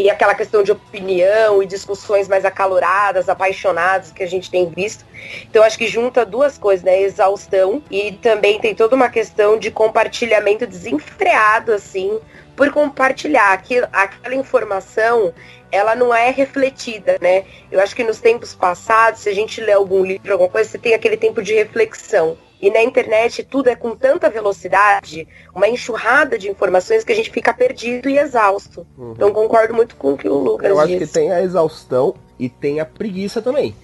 [0.00, 5.04] e aquela questão de opinião e discussões mais acaloradas, apaixonadas que a gente tem visto.
[5.42, 7.02] Então acho que junta duas coisas, né?
[7.02, 12.18] Exaustão e também tem toda uma questão de compartilhamento desenfreado, assim,
[12.56, 15.34] por compartilhar aquilo, aquela informação
[15.70, 17.44] ela não é refletida, né?
[17.70, 20.78] Eu acho que nos tempos passados, se a gente lê algum livro, alguma coisa, você
[20.78, 22.36] tem aquele tempo de reflexão.
[22.62, 27.28] E na internet tudo é com tanta velocidade, uma enxurrada de informações que a gente
[27.28, 28.86] fica perdido e exausto.
[28.96, 29.14] Uhum.
[29.16, 30.94] Então concordo muito com o que o Lucas Eu disse.
[30.94, 33.74] acho que tem a exaustão e tem a preguiça também.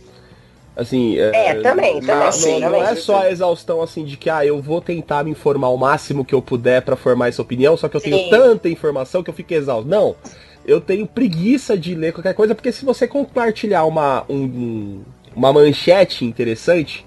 [0.76, 2.24] Assim, é, é também, também.
[2.24, 5.32] Não, sim, não é só a exaustão assim de que ah, eu vou tentar me
[5.32, 8.10] informar o máximo que eu puder para formar essa opinião, só que eu sim.
[8.10, 9.88] tenho tanta informação que eu fico exausto.
[9.90, 10.14] Não.
[10.64, 15.02] Eu tenho preguiça de ler qualquer coisa, porque se você compartilhar uma, um,
[15.34, 17.04] uma manchete interessante,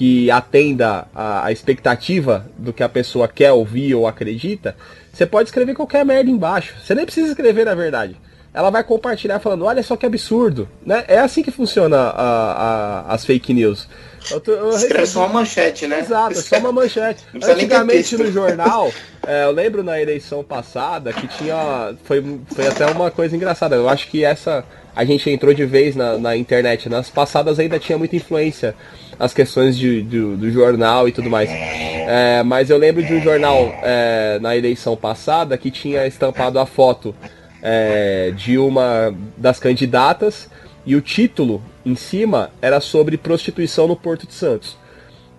[0.00, 4.74] que atenda a, a, expectativa do que a pessoa quer ouvir ou acredita,
[5.12, 6.74] você pode escrever qualquer merda embaixo.
[6.82, 8.16] Você nem precisa escrever na verdade.
[8.54, 10.66] Ela vai compartilhar falando, olha só que absurdo.
[10.86, 11.04] Né?
[11.06, 13.86] É assim que funciona a, a, as fake news.
[14.30, 16.00] Eu, eu Escreve só uma manchete, né?
[16.00, 17.22] Exato, só uma manchete.
[17.34, 18.90] Antigamente no jornal,
[19.26, 21.94] é, eu lembro na eleição passada que tinha.
[22.04, 23.76] Foi, foi até uma coisa engraçada.
[23.76, 24.64] Eu acho que essa.
[24.96, 26.88] A gente entrou de vez na, na internet.
[26.88, 28.74] Nas passadas ainda tinha muita influência
[29.20, 31.50] as questões de, do, do jornal e tudo mais.
[31.50, 36.64] É, mas eu lembro de um jornal é, na eleição passada que tinha estampado a
[36.64, 37.14] foto
[37.62, 40.48] é, de uma das candidatas
[40.86, 44.78] e o título em cima era sobre prostituição no Porto de Santos.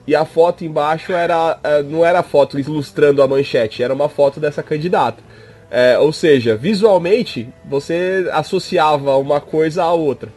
[0.06, 4.40] E a foto embaixo era é, não era foto ilustrando a manchete, era uma foto
[4.40, 5.24] dessa candidata.
[5.72, 10.30] É, ou seja, visualmente você associava uma coisa à outra.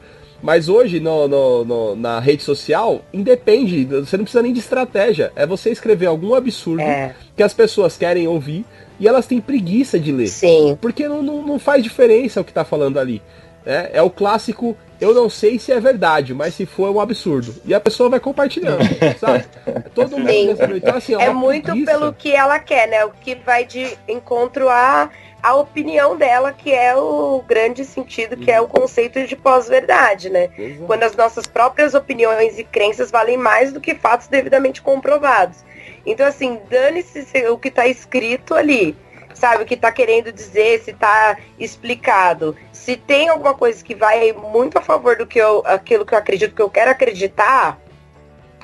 [0.45, 5.33] Mas hoje, no, no, no, na rede social, independe, você não precisa nem de estratégia.
[5.35, 7.15] É você escrever algum absurdo é.
[7.35, 8.63] que as pessoas querem ouvir
[9.01, 10.29] e elas têm preguiça de ler.
[10.29, 10.77] Sim.
[10.83, 13.23] Porque não, não, não faz diferença o que está falando ali.
[13.65, 17.01] É, é o clássico, eu não sei se é verdade, mas se for é um
[17.01, 17.55] absurdo.
[17.65, 18.85] E a pessoa vai compartilhando,
[19.19, 19.47] sabe?
[19.95, 20.77] Todo mundo.
[20.77, 21.91] Então, assim, é, é muito preguiça.
[21.91, 23.03] pelo que ela quer, né?
[23.07, 25.09] O que vai de encontro a
[25.45, 30.49] a opinião dela, que é o grande sentido, que é o conceito de pós-verdade, né?
[30.57, 30.87] Exato.
[30.87, 35.59] Quando as nossas próprias opiniões e crenças valem mais do que fatos devidamente comprovados.
[36.07, 38.97] Então, assim, dane-se o que está escrito ali,
[39.35, 39.65] sabe?
[39.65, 42.57] O que está querendo dizer, se está explicado.
[42.73, 46.19] Se tem alguma coisa que vai muito a favor do que eu, aquilo que eu
[46.19, 47.79] acredito, que eu quero acreditar,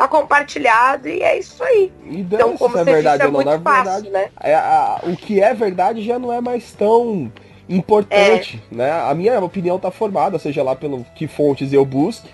[0.00, 1.92] tá compartilhado e é isso aí.
[2.06, 4.30] então, como é você verdade disse, é muito não, fácil, verdade, né?
[4.40, 7.30] É, a, o que é verdade já não é mais tão
[7.68, 8.74] importante, é.
[8.74, 8.90] né?
[8.90, 12.30] A minha opinião tá formada, seja lá pelo que fontes eu busque.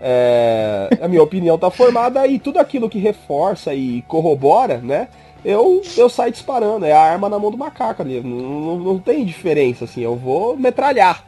[0.00, 5.06] É, a minha opinião tá formada e tudo aquilo que reforça e corrobora, né?
[5.44, 8.20] Eu, eu saio disparando, é a arma na mão do macaco ali.
[8.22, 11.24] Não, não, não tem diferença, assim, eu vou metralhar.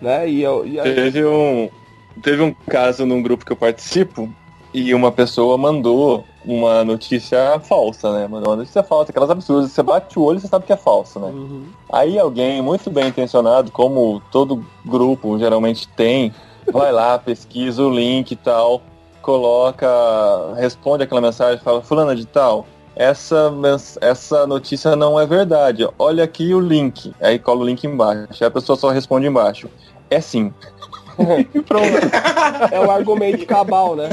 [0.00, 0.28] Né?
[0.28, 0.94] E eu, e aí...
[0.96, 1.68] teve, um,
[2.22, 4.28] teve um caso num grupo que eu participo
[4.72, 8.26] e uma pessoa mandou uma notícia falsa, né?
[8.28, 9.72] Mandou uma notícia falsa, aquelas absurdas.
[9.72, 11.28] Você bate o olho e você sabe que é falso, né?
[11.28, 11.66] Uhum.
[11.92, 16.32] Aí alguém muito bem intencionado, como todo grupo geralmente tem,
[16.72, 18.82] vai lá, pesquisa o link e tal,
[19.22, 19.88] coloca,
[20.56, 22.66] responde aquela mensagem, fala, fulana de tal,
[22.98, 23.52] essa,
[24.00, 25.88] essa notícia não é verdade.
[25.98, 27.14] Olha aqui o link.
[27.20, 28.42] Aí cola o link embaixo.
[28.42, 29.68] Aí a pessoa só responde embaixo.
[30.10, 30.52] É sim.
[31.66, 32.72] Pronto.
[32.72, 34.08] É o argumento cabal, né?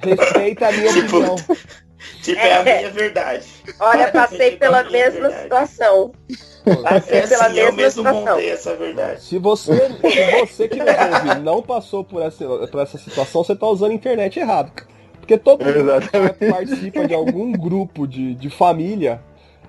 [0.00, 1.36] Respeita a minha tipo, opinião.
[2.22, 3.46] Tipo, é, a minha verdade.
[3.80, 6.12] Olha, passei tipo, pela mesma situação.
[6.82, 8.32] Passei é pela assim, mesma eu mesmo situação.
[8.32, 9.22] montei essa verdade.
[9.22, 13.56] Se você, se você que nos ouve não passou por essa, por essa situação, você
[13.56, 14.72] tá usando a internet errado.
[15.20, 19.20] Porque todo mundo que participa de algum grupo de, de família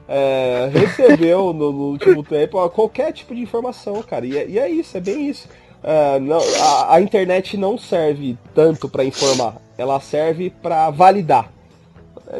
[0.07, 4.25] é, recebeu no, no, último tempo qualquer tipo de informação, cara.
[4.25, 5.47] E é, e é isso, é bem isso.
[5.85, 11.51] Uh, não, a, a, internet não serve tanto para informar, ela serve para validar.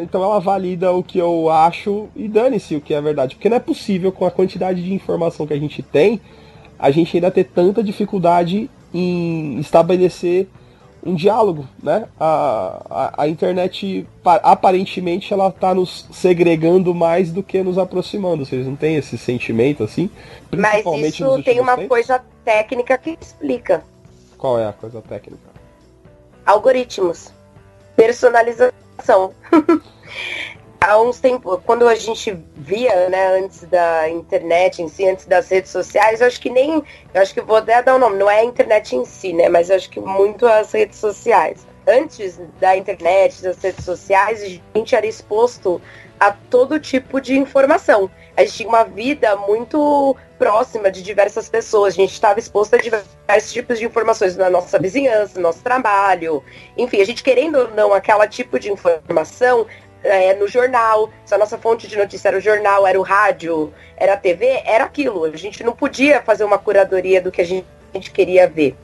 [0.02, 3.36] Então ela valida o que eu acho e dane-se o que é verdade.
[3.36, 6.20] Porque não é possível, com a quantidade de informação que a gente tem,
[6.80, 10.48] a gente ainda ter tanta dificuldade em estabelecer
[11.06, 12.08] um diálogo, né?
[12.20, 18.46] A, a, a internet aparentemente ela está nos segregando mais do que nos aproximando.
[18.46, 20.10] Vocês não têm esse sentimento assim?
[20.50, 21.90] Principalmente Mas isso tem uma tempos?
[21.90, 23.84] coisa técnica que explica.
[24.38, 25.44] Qual é a coisa técnica?
[26.46, 27.32] Algoritmos.
[27.96, 29.32] Personalização.
[30.88, 35.50] Há uns tempos, quando a gente via, né, antes da internet em si, antes das
[35.50, 36.84] redes sociais, eu acho que nem.
[37.12, 39.34] Eu acho que vou até dar o um nome, não é a internet em si,
[39.34, 39.50] né?
[39.50, 41.66] Mas eu acho que muito as redes sociais.
[41.88, 45.82] Antes da internet, das redes sociais, a gente era exposto
[46.20, 48.10] a todo tipo de informação.
[48.38, 51.94] A gente tinha uma vida muito próxima de diversas pessoas.
[51.94, 56.44] A gente estava exposto a diversos tipos de informações na nossa vizinhança, no nosso trabalho.
[56.78, 59.66] Enfim, a gente querendo ou não aquela tipo de informação
[60.06, 61.10] é, no jornal.
[61.26, 64.62] Se a nossa fonte de notícia era o jornal, era o rádio, era a TV,
[64.66, 65.26] era aquilo.
[65.26, 68.76] A gente não podia fazer uma curadoria do que a gente, a queria ver.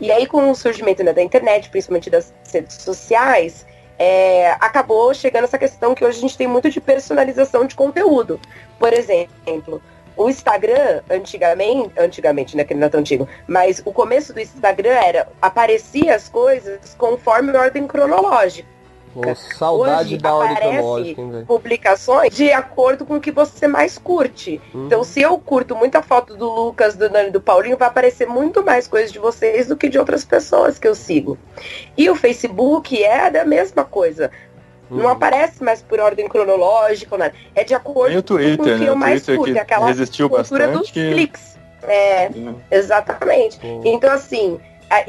[0.00, 3.66] E aí, com o surgimento né, da internet, principalmente das redes sociais,
[3.98, 8.38] é, acabou chegando essa questão que hoje a gente tem muito de personalização de conteúdo.
[8.78, 9.80] Por exemplo,
[10.14, 14.92] o Instagram, antigamente, antigamente, né, que não é tão antigo, mas o começo do Instagram
[14.92, 18.75] era, aparecia as coisas conforme ordem cronológica.
[19.22, 24.60] Pô, saudade Hoje da aparece publicações de acordo com o que você mais curte.
[24.74, 24.86] Uhum.
[24.86, 28.26] Então, se eu curto muita foto do Lucas, do Nani e do Paulinho, vai aparecer
[28.26, 31.38] muito mais coisas de vocês do que de outras pessoas que eu sigo.
[31.96, 34.30] E o Facebook é da mesma coisa.
[34.90, 35.08] Não Uhum.
[35.08, 37.34] aparece mais por ordem cronológica, nada.
[37.54, 38.88] É de acordo o com o Twitter, que né?
[38.88, 39.52] eu O mais Twitter curto.
[39.52, 40.78] que É aquela resistiu cultura bastante.
[40.82, 41.56] dos cliques.
[41.82, 42.30] É,
[42.70, 43.58] exatamente.
[43.58, 43.80] Pô.
[43.84, 45.02] Então, assim, a-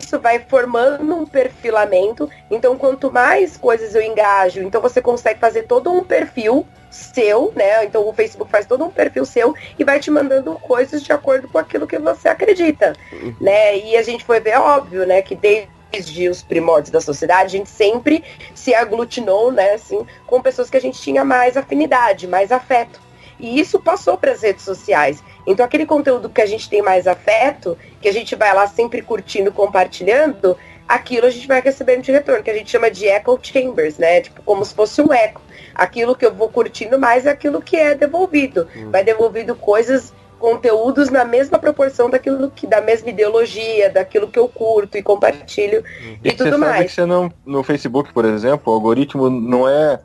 [0.00, 2.28] isso vai formando um perfilamento.
[2.50, 7.84] Então, quanto mais coisas eu engajo, então você consegue fazer todo um perfil seu, né?
[7.84, 11.48] Então o Facebook faz todo um perfil seu e vai te mandando coisas de acordo
[11.48, 12.94] com aquilo que você acredita,
[13.40, 13.78] né?
[13.78, 17.70] E a gente foi ver, óbvio, né, que desde os primórdios da sociedade, a gente
[17.70, 23.00] sempre se aglutinou, né, assim, com pessoas que a gente tinha mais afinidade, mais afeto.
[23.40, 25.22] E isso passou para as redes sociais.
[25.46, 29.02] Então aquele conteúdo que a gente tem mais afeto, que a gente vai lá sempre
[29.02, 33.38] curtindo, compartilhando, aquilo a gente vai recebendo de retorno, que a gente chama de echo
[33.42, 34.20] chambers, né?
[34.20, 35.40] Tipo, como se fosse um eco.
[35.74, 38.68] Aquilo que eu vou curtindo mais é aquilo que é devolvido.
[38.76, 38.90] Hum.
[38.90, 44.48] Vai devolvido coisas, conteúdos na mesma proporção daquilo que, da mesma ideologia, daquilo que eu
[44.48, 46.90] curto e compartilho e, E você tudo mais.
[46.90, 50.00] você não, no Facebook, por exemplo, o algoritmo não é,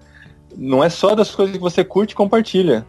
[0.56, 2.86] não é só das coisas que você curte e compartilha.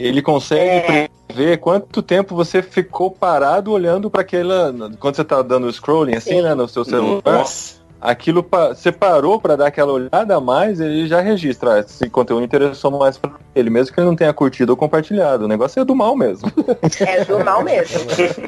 [0.00, 1.08] Ele consegue É.
[1.32, 4.74] ver quanto tempo você ficou parado olhando para aquela.
[4.98, 6.42] Quando você tá dando scrolling assim, Sim.
[6.42, 7.80] né, no seu celular, Nossa.
[8.00, 11.80] aquilo pa- você parou para dar aquela olhada a mais, ele já registra.
[11.80, 15.44] Esse conteúdo interessou mais para ele, mesmo que ele não tenha curtido ou compartilhado.
[15.44, 16.50] O negócio é do mal mesmo.
[17.06, 18.00] É do mal mesmo.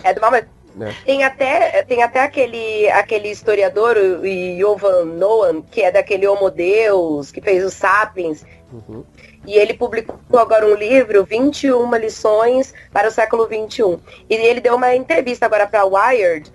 [0.02, 0.48] É do mal mesmo.
[0.80, 0.90] É.
[1.04, 7.30] Tem até, tem até aquele, aquele historiador, o Yovan Noah, que é daquele Homo Deus,
[7.30, 9.04] que fez os Sapiens, Uhum.
[9.46, 13.98] E ele publicou agora um livro, 21 lições para o século 21.
[14.30, 16.52] E ele deu uma entrevista agora para Wired.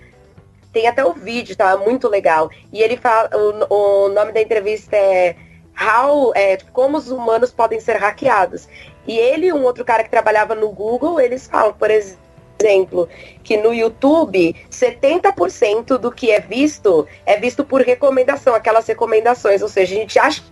[0.72, 2.50] Tem até o vídeo, tá muito legal.
[2.72, 5.36] E ele fala, o, o nome da entrevista é
[5.80, 8.68] How, é, como os humanos podem ser hackeados.
[9.06, 13.08] E ele e um outro cara que trabalhava no Google, eles falam, por exemplo,
[13.44, 19.70] que no YouTube 70% do que é visto é visto por recomendação, aquelas recomendações, ou
[19.70, 20.44] seja, a gente acha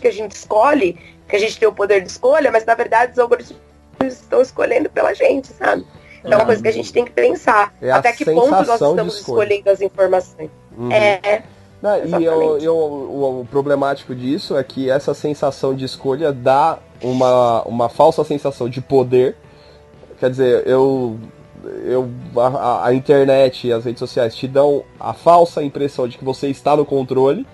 [0.00, 0.98] que a gente escolhe,
[1.38, 3.58] que a gente tem o poder de escolha, mas na verdade os algoritmos
[4.00, 5.84] estão escolhendo pela gente, sabe?
[6.20, 7.74] Então é uma coisa que a gente tem que pensar.
[7.82, 10.48] É Até que ponto nós estamos escolhendo as informações.
[10.76, 10.90] Uhum.
[10.90, 11.42] É,
[11.82, 16.78] Não, e eu, eu- o, o problemático disso é que essa sensação de escolha dá
[17.02, 19.36] uma, uma falsa sensação de poder.
[20.18, 21.18] Quer dizer, eu,
[21.84, 26.24] eu a- a internet e as redes sociais te dão a falsa impressão de que
[26.24, 27.46] você está no controle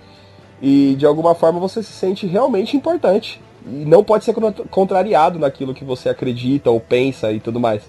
[0.62, 3.40] e de alguma forma você se sente realmente importante.
[3.66, 7.82] E não pode ser contra- contrariado naquilo que você acredita ou pensa e tudo mais.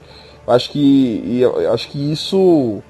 [0.46, 2.82] Eu acho que, eu, acho que isso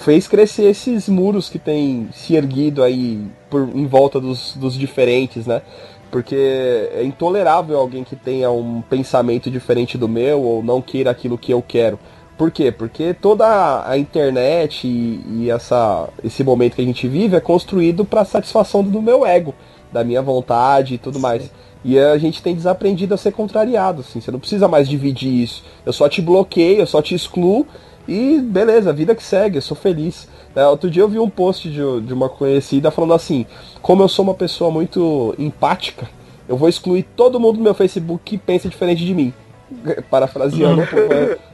[0.00, 5.46] fez crescer esses muros que tem se erguido aí por, em volta dos, dos diferentes,
[5.46, 5.62] né?
[6.10, 11.38] Porque é intolerável alguém que tenha um pensamento diferente do meu ou não queira aquilo
[11.38, 11.98] que eu quero.
[12.36, 12.72] Por quê?
[12.72, 18.04] Porque toda a internet e, e essa, esse momento que a gente vive é construído
[18.04, 19.54] para satisfação do meu ego,
[19.92, 21.50] da minha vontade e tudo mais.
[21.84, 24.20] E a gente tem desaprendido a ser contrariado, assim.
[24.20, 25.64] Você não precisa mais dividir isso.
[25.84, 27.66] Eu só te bloqueio, eu só te excluo
[28.06, 30.28] e beleza, vida que segue, eu sou feliz.
[30.54, 33.46] É, outro dia eu vi um post de, de uma conhecida falando assim:
[33.80, 36.08] como eu sou uma pessoa muito empática,
[36.48, 39.32] eu vou excluir todo mundo do meu Facebook que pensa diferente de mim.
[40.10, 41.38] Parafraseando um pouco, é, é,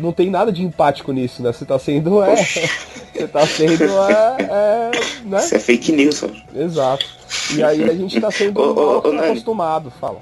[0.00, 1.52] não tem nada de empático nisso, né?
[1.52, 2.22] Você tá sendo.
[2.22, 2.36] É,
[3.12, 3.84] você tá sendo.
[3.84, 4.90] É, é,
[5.24, 5.38] né?
[5.38, 6.28] Isso é fake news, ó.
[6.54, 7.06] Exato.
[7.54, 10.20] E aí a gente tá sendo Ô, ô, ô, acostumado, fala.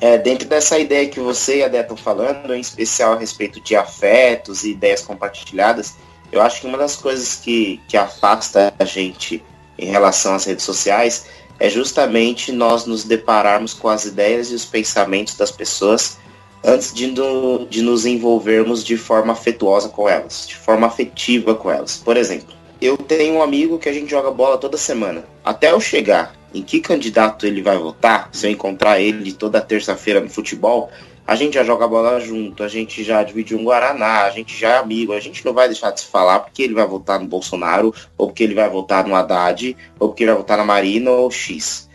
[0.00, 3.60] É, dentro dessa ideia que você e a Dé estão falando, em especial a respeito
[3.60, 5.94] de afetos e ideias compartilhadas,
[6.32, 9.42] eu acho que uma das coisas que, que afasta a gente
[9.78, 11.26] em relação às redes sociais
[11.58, 16.18] é justamente nós nos depararmos com as ideias e os pensamentos das pessoas
[16.64, 21.70] antes de, no, de nos envolvermos de forma afetuosa com elas, de forma afetiva com
[21.70, 21.96] elas.
[21.98, 25.24] Por exemplo, eu tenho um amigo que a gente joga bola toda semana.
[25.44, 30.20] Até eu chegar em que candidato ele vai votar, se eu encontrar ele toda terça-feira
[30.20, 30.90] no futebol,
[31.26, 34.70] a gente já joga bola junto, a gente já divide um Guaraná, a gente já
[34.70, 37.26] é amigo, a gente não vai deixar de se falar porque ele vai votar no
[37.26, 41.10] Bolsonaro, ou porque ele vai votar no Haddad, ou porque ele vai votar na Marina
[41.12, 41.88] ou X.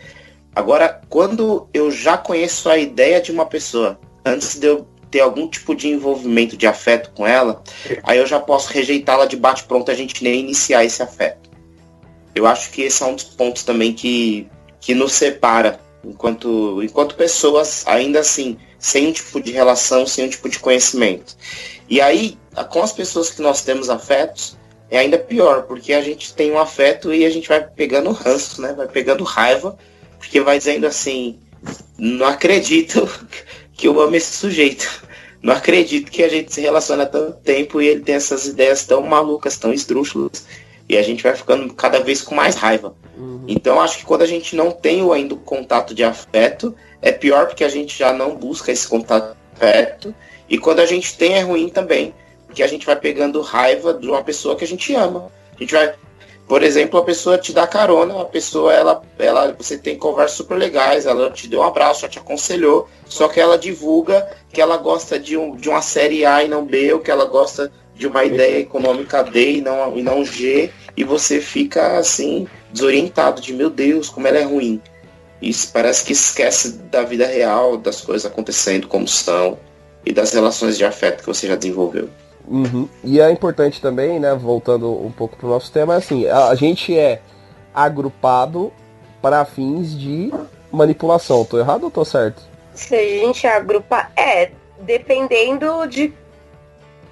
[0.54, 5.48] Agora, quando eu já conheço a ideia de uma pessoa, antes de eu ter algum
[5.48, 7.62] tipo de envolvimento de afeto com ela,
[8.02, 11.48] aí eu já posso rejeitá-la de bate-pronto a gente nem iniciar esse afeto.
[12.34, 14.48] Eu acho que esse é um dos pontos também que,
[14.80, 20.28] que nos separa enquanto, enquanto pessoas, ainda assim, sem um tipo de relação, sem um
[20.28, 21.36] tipo de conhecimento.
[21.88, 22.36] E aí,
[22.70, 24.56] com as pessoas que nós temos afetos,
[24.90, 28.60] é ainda pior, porque a gente tem um afeto e a gente vai pegando ranço,
[28.60, 28.72] né?
[28.72, 29.76] Vai pegando raiva,
[30.18, 31.38] porque vai dizendo assim,
[31.98, 33.08] não acredito
[33.76, 35.04] que eu amo esse sujeito.
[35.42, 38.84] Não acredito que a gente se relaciona há tanto tempo e ele tem essas ideias
[38.84, 40.46] tão malucas, tão esdrúxulas.
[40.88, 42.94] E a gente vai ficando cada vez com mais raiva.
[43.16, 43.44] Uhum.
[43.46, 47.46] Então acho que quando a gente não tem ainda o contato de afeto, é pior
[47.46, 50.14] porque a gente já não busca esse contato de afeto.
[50.48, 52.14] E quando a gente tem é ruim também,
[52.46, 55.30] porque a gente vai pegando raiva de uma pessoa que a gente ama.
[55.54, 55.94] A gente vai,
[56.48, 60.56] por exemplo, a pessoa te dá carona, a pessoa ela, ela, você tem conversas super
[60.56, 64.76] legais, ela te deu um abraço, ela te aconselhou, só que ela divulga que ela
[64.76, 68.06] gosta de, um, de uma série A e não B, ou que ela gosta de
[68.06, 73.52] uma ideia econômica D e não, e não G, e você fica assim, desorientado de
[73.52, 74.80] meu Deus, como ela é ruim.
[75.42, 79.58] Isso parece que esquece da vida real, das coisas acontecendo como são,
[80.04, 82.08] e das relações de afeto que você já desenvolveu.
[82.48, 82.88] Uhum.
[83.02, 86.54] E é importante também, né, voltando um pouco para o nosso tema, é assim, a,
[86.54, 87.20] gente é
[87.74, 88.72] agrupado
[89.20, 90.32] para fins de
[90.70, 91.44] manipulação.
[91.44, 92.42] Tô errado ou tô certo?
[92.74, 96.12] Se a gente agrupa, é, dependendo de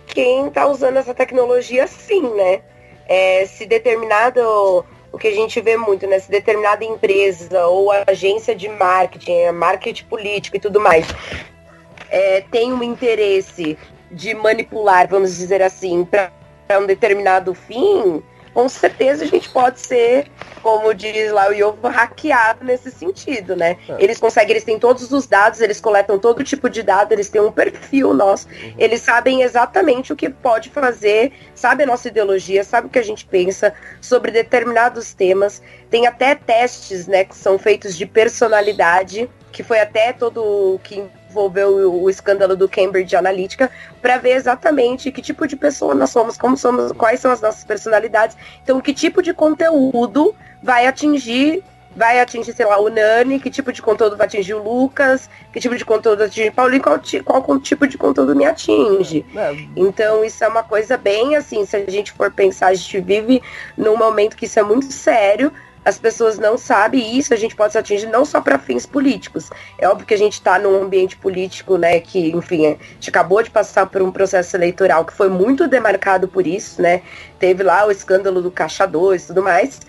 [0.06, 2.62] quem está usando essa tecnologia sim, né?
[3.06, 6.18] É, se determinado, o que a gente vê muito, né?
[6.18, 11.06] Se determinada empresa ou agência de marketing, marketing político e tudo mais,
[12.08, 13.76] é, tem um interesse
[14.14, 16.30] de manipular, vamos dizer assim, para
[16.80, 18.22] um determinado fim,
[18.54, 20.30] com certeza a gente pode ser,
[20.62, 23.76] como diz lá o Yovo, hackeado nesse sentido, né?
[23.88, 23.96] É.
[23.98, 27.40] Eles conseguem, eles têm todos os dados, eles coletam todo tipo de dado, eles têm
[27.40, 28.74] um perfil nosso, uhum.
[28.78, 33.04] eles sabem exatamente o que pode fazer, sabe a nossa ideologia, sabe o que a
[33.04, 35.60] gente pensa sobre determinados temas.
[35.90, 41.04] Tem até testes, né, que são feitos de personalidade, que foi até todo que
[41.34, 43.70] envolveu o, o escândalo do Cambridge Analytica,
[44.00, 47.64] para ver exatamente que tipo de pessoa nós somos, como somos, quais são as nossas
[47.64, 48.36] personalidades.
[48.62, 51.64] Então, que tipo de conteúdo vai atingir
[51.96, 55.60] vai atingir, sei lá, o Nani, que tipo de conteúdo vai atingir o Lucas, que
[55.60, 59.24] tipo de conteúdo vai atingir o Paulinho, qual, qual tipo de conteúdo me atinge.
[59.36, 59.54] É.
[59.76, 63.40] Então isso é uma coisa bem assim, se a gente for pensar, a gente vive
[63.76, 65.52] num momento que isso é muito sério,
[65.84, 69.50] as pessoas não sabem isso, a gente pode se atingir não só para fins políticos.
[69.78, 73.42] É óbvio que a gente está num ambiente político, né, que, enfim, a gente acabou
[73.42, 77.02] de passar por um processo eleitoral que foi muito demarcado por isso, né?
[77.38, 79.80] Teve lá o escândalo do Caixa 2 e tudo mais,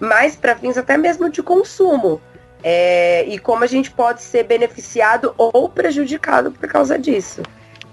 [0.00, 2.20] mas para fins até mesmo de consumo.
[2.64, 7.42] É, e como a gente pode ser beneficiado ou prejudicado por causa disso.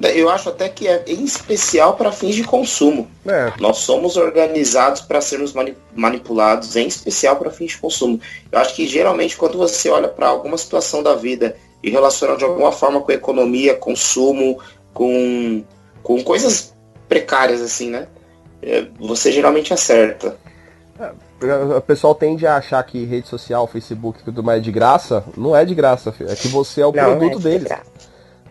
[0.02, 3.10] Eu acho até que é em especial para fins de consumo.
[3.26, 3.52] É.
[3.60, 8.20] Nós somos organizados para sermos mani manipulados, em especial para fins de consumo.
[8.50, 12.46] Eu acho que geralmente quando você olha para alguma situação da vida e relaciona de
[12.46, 14.60] alguma forma com economia, consumo,
[14.94, 15.64] com,
[16.02, 16.74] com coisas
[17.10, 18.08] precárias assim, né?
[18.62, 20.38] É, você geralmente acerta.
[20.98, 24.72] É, o pessoal tende a achar que rede social, Facebook e tudo mais é de
[24.72, 25.24] graça.
[25.36, 26.30] Não é de graça, filho.
[26.30, 27.68] é que você é o não, produto é deles.
[27.68, 28.09] De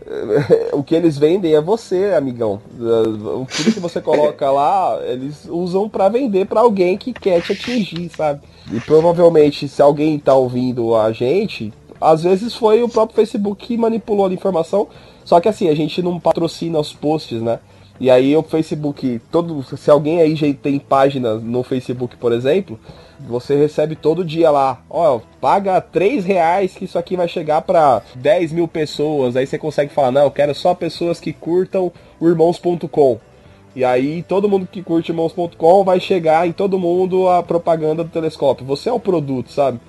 [0.73, 2.61] o que eles vendem é você, amigão.
[2.77, 8.11] Tudo que você coloca lá, eles usam para vender para alguém que quer te atingir,
[8.17, 8.41] sabe?
[8.73, 13.77] E provavelmente, se alguém tá ouvindo a gente, às vezes foi o próprio Facebook que
[13.77, 14.89] manipulou a informação.
[15.25, 17.61] Só que assim, a gente não patrocina os posts, né?
[18.01, 22.79] E aí o Facebook, todo, se alguém aí já tem página no Facebook, por exemplo,
[23.19, 28.03] você recebe todo dia lá, ó, paga 3 reais que isso aqui vai chegar para
[28.15, 29.35] 10 mil pessoas.
[29.35, 33.19] Aí você consegue falar, não, eu quero só pessoas que curtam o irmãos.com.
[33.75, 38.11] E aí todo mundo que curte irmãos.com vai chegar em todo mundo a propaganda do
[38.11, 38.67] telescópio.
[38.67, 39.81] Você é o produto, sabe?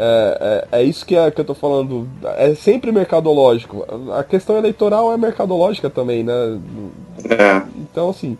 [0.00, 2.08] É, é, é isso que, é, que eu tô falando.
[2.36, 3.84] É sempre mercadológico.
[4.16, 6.60] A questão eleitoral é mercadológica também, né?
[7.28, 7.62] É.
[7.76, 8.38] Então, assim,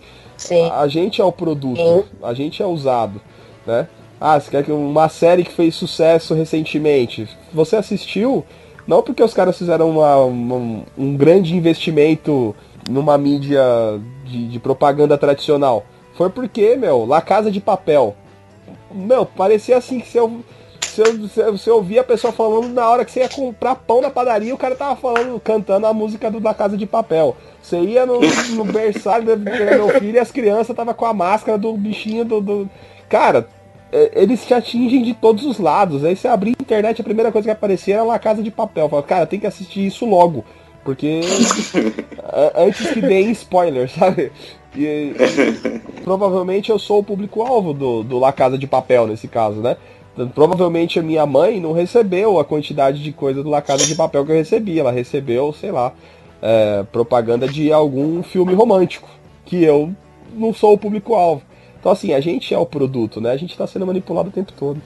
[0.70, 3.20] a, a, gente é o produto, a gente é usado,
[3.66, 3.88] né?
[4.20, 7.28] Ah, você quer que uma série que fez sucesso recentemente.
[7.52, 8.44] Você assistiu?
[8.86, 12.54] Não porque os caras fizeram uma, uma, um grande investimento
[12.88, 13.62] numa mídia
[14.24, 15.84] de, de, propaganda tradicional.
[16.14, 18.14] Foi porque, meu, La Casa de Papel.
[18.92, 20.40] Meu, parecia assim que se eu,
[21.05, 24.55] se eu ouvia a pessoa falando na hora que você ia comprar pão na padaria,
[24.55, 27.36] o cara tava falando, cantando a música do La Casa de Papel.
[27.62, 28.20] Você ia no,
[28.55, 32.40] no berçário do meu filho e as crianças tava com a máscara do bichinho do.
[32.40, 32.70] do...
[33.09, 33.49] Cara,
[33.92, 36.05] é, eles te atingem de todos os lados.
[36.05, 38.88] Aí você abrir a internet, a primeira coisa que aparecia era La Casa de Papel.
[38.88, 40.44] Fala, cara, tem que assistir isso logo.
[40.84, 41.20] Porque
[42.55, 44.32] antes que deem spoiler, sabe?
[44.74, 49.61] E, e, provavelmente eu sou o público-alvo do, do La Casa de Papel nesse caso,
[49.61, 49.76] né?
[50.26, 54.24] Provavelmente a minha mãe não recebeu a quantidade de coisa do La Casa de Papel
[54.24, 54.78] que eu recebi.
[54.78, 55.92] Ela recebeu, sei lá,
[56.42, 59.08] é, propaganda de algum filme romântico.
[59.44, 59.92] Que eu
[60.32, 61.42] não sou o público-alvo.
[61.78, 63.30] Então, assim, a gente é o produto, né?
[63.30, 64.80] A gente está sendo manipulado o tempo todo.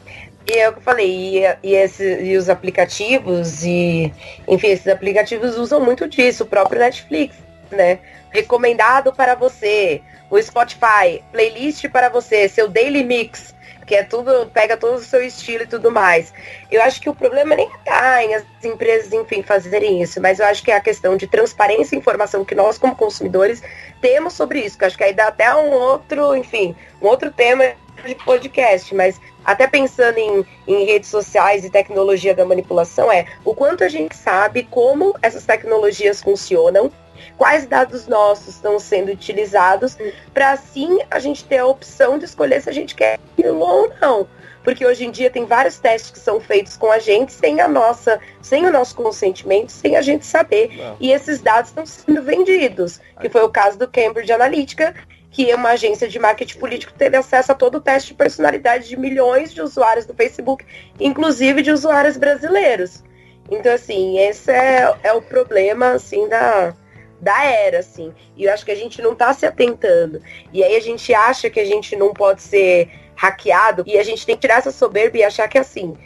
[0.46, 4.12] E é o que eu falei, e, e, esse, e, os aplicativos, e
[4.46, 7.36] enfim, esses aplicativos usam muito disso, o próprio Netflix,
[7.70, 8.00] né?
[8.28, 13.54] Recomendado para você, o Spotify, playlist para você, seu daily mix
[13.86, 16.32] que é tudo, pega todo o seu estilo e tudo mais.
[16.70, 20.46] Eu acho que o problema nem está em as empresas, enfim, fazerem isso, mas eu
[20.46, 23.62] acho que é a questão de transparência e informação que nós, como consumidores,
[24.00, 27.72] temos sobre isso, que acho que aí dá até um outro, enfim, um outro tema
[28.04, 33.54] de podcast, mas até pensando em, em redes sociais e tecnologia da manipulação, é o
[33.54, 36.90] quanto a gente sabe como essas tecnologias funcionam
[37.36, 39.96] quais dados nossos estão sendo utilizados,
[40.32, 43.92] para assim a gente ter a opção de escolher se a gente quer aquilo ou
[44.00, 44.26] não.
[44.62, 47.66] Porque hoje em dia tem vários testes que são feitos com a gente sem a
[47.66, 50.76] nossa, sem o nosso consentimento, sem a gente saber.
[50.76, 50.96] Não.
[51.00, 54.94] E esses dados estão sendo vendidos, que foi o caso do Cambridge Analytica,
[55.32, 58.88] que é uma agência de marketing político teve acesso a todo o teste de personalidade
[58.88, 60.64] de milhões de usuários do Facebook,
[61.00, 63.02] inclusive de usuários brasileiros.
[63.50, 66.74] Então, assim, esse é, é o problema, assim, da,
[67.22, 68.12] da era, assim.
[68.36, 70.20] E eu acho que a gente não tá se atentando.
[70.52, 74.26] E aí a gente acha que a gente não pode ser hackeado e a gente
[74.26, 75.96] tem que tirar essa soberba e achar que assim.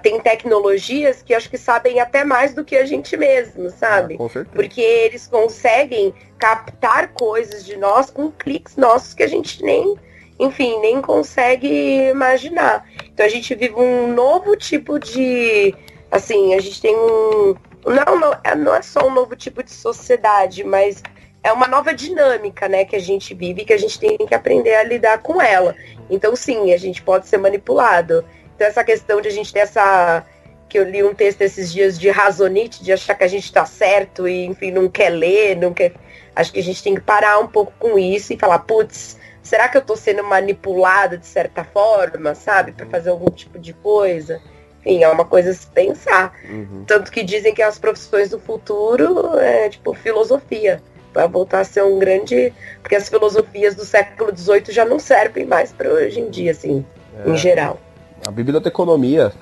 [0.00, 4.14] Tem tecnologias que acho que sabem até mais do que a gente mesmo, sabe?
[4.14, 9.96] Ah, Porque eles conseguem captar coisas de nós com cliques nossos que a gente nem,
[10.38, 12.88] enfim, nem consegue imaginar.
[13.12, 15.74] Então a gente vive um novo tipo de.
[16.12, 19.70] Assim, a gente tem um, não, não, é, não é só um novo tipo de
[19.70, 21.02] sociedade, mas
[21.42, 24.34] é uma nova dinâmica, né, que a gente vive e que a gente tem que
[24.34, 25.74] aprender a lidar com ela.
[26.08, 28.24] Então, sim, a gente pode ser manipulado.
[28.54, 30.24] Então, essa questão de a gente ter essa.
[30.68, 33.66] Que eu li um texto esses dias de razonite, de achar que a gente está
[33.66, 35.92] certo e, enfim, não quer ler, não quer.
[36.34, 39.68] Acho que a gente tem que parar um pouco com isso e falar, putz, será
[39.68, 44.40] que eu estou sendo manipulada de certa forma, sabe, para fazer algum tipo de coisa?
[44.84, 46.34] Enfim, é uma coisa a se pensar.
[46.48, 46.84] Uhum.
[46.86, 50.82] Tanto que dizem que as profissões do futuro é tipo filosofia.
[51.14, 52.52] Vai voltar a ser um grande.
[52.80, 56.84] Porque as filosofias do século XVIII já não servem mais para hoje em dia, assim,
[57.24, 57.30] é.
[57.30, 57.78] em geral.
[58.26, 59.32] A biblioteconomia,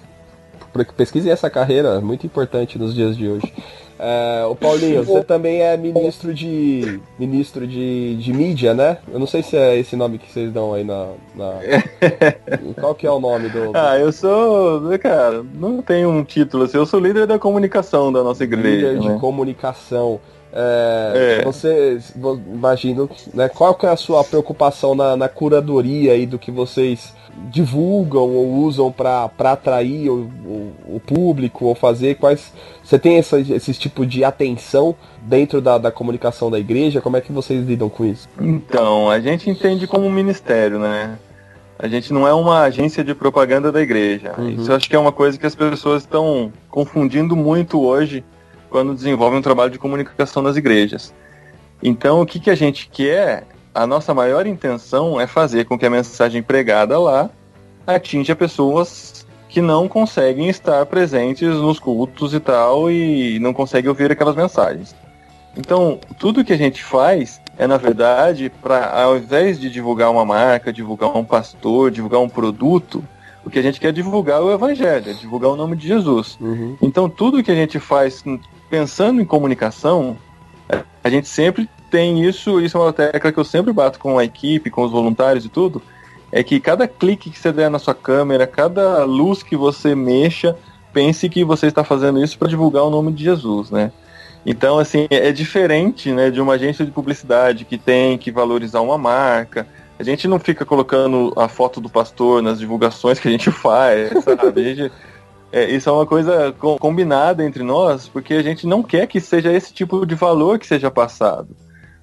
[0.97, 3.53] pesquisem essa carreira, muito importante nos dias de hoje.
[4.03, 8.97] É, o Paulinho, você também é ministro de ministro de, de mídia, né?
[9.13, 11.59] Eu não sei se é esse nome que vocês dão aí na, na...
[12.81, 16.79] qual que é o nome do, Ah, eu sou, cara, não tenho um título assim,
[16.79, 18.93] eu sou líder da comunicação da nossa igreja.
[18.93, 19.15] Líder né?
[19.15, 20.19] de comunicação.
[20.53, 21.45] É, é.
[21.45, 21.99] Você,
[22.53, 27.15] imagino, né, qual que é a sua preocupação na, na curadoria aí do que vocês
[27.51, 32.17] divulgam ou usam para atrair o, o, o, público ou fazer?
[32.17, 37.01] Quais você tem essa, esse tipo de atenção dentro da, da comunicação da igreja?
[37.01, 38.29] Como é que vocês lidam com isso?
[38.41, 41.17] Então, a gente entende como um ministério, né?
[41.79, 44.35] A gente não é uma agência de propaganda da igreja.
[44.37, 44.51] Uhum.
[44.51, 48.23] Isso eu acho que é uma coisa que as pessoas estão confundindo muito hoje
[48.71, 51.13] quando desenvolvem um trabalho de comunicação nas igrejas.
[51.83, 55.87] Então, o que, que a gente quer a nossa maior intenção é fazer com que
[55.87, 57.31] a mensagem pregada lá
[57.87, 64.11] atinja pessoas que não conseguem estar presentes nos cultos e tal e não conseguem ouvir
[64.11, 64.95] aquelas mensagens.
[65.57, 70.25] Então, tudo que a gente faz é, na verdade, para ao invés de divulgar uma
[70.25, 73.05] marca, divulgar um pastor, divulgar um produto,
[73.45, 76.39] o que a gente quer divulgar é o evangelho, é divulgar o nome de Jesus.
[76.41, 76.77] Uhum.
[76.81, 78.25] Então, tudo que a gente faz
[78.71, 80.17] pensando em comunicação,
[81.03, 84.25] a gente sempre tem isso, isso é uma tecla que eu sempre bato com a
[84.25, 85.83] equipe, com os voluntários e tudo,
[86.31, 90.57] é que cada clique que você der na sua câmera, cada luz que você mexa,
[90.93, 93.91] pense que você está fazendo isso para divulgar o nome de Jesus, né?
[94.47, 98.97] Então, assim, é diferente né, de uma agência de publicidade que tem que valorizar uma
[98.97, 99.67] marca,
[99.99, 104.25] A gente não fica colocando a foto do pastor nas divulgações que a gente faz,
[104.25, 104.91] sabe?
[105.53, 109.53] É, isso é uma coisa combinada entre nós, porque a gente não quer que seja
[109.53, 111.57] esse tipo de valor que seja passado,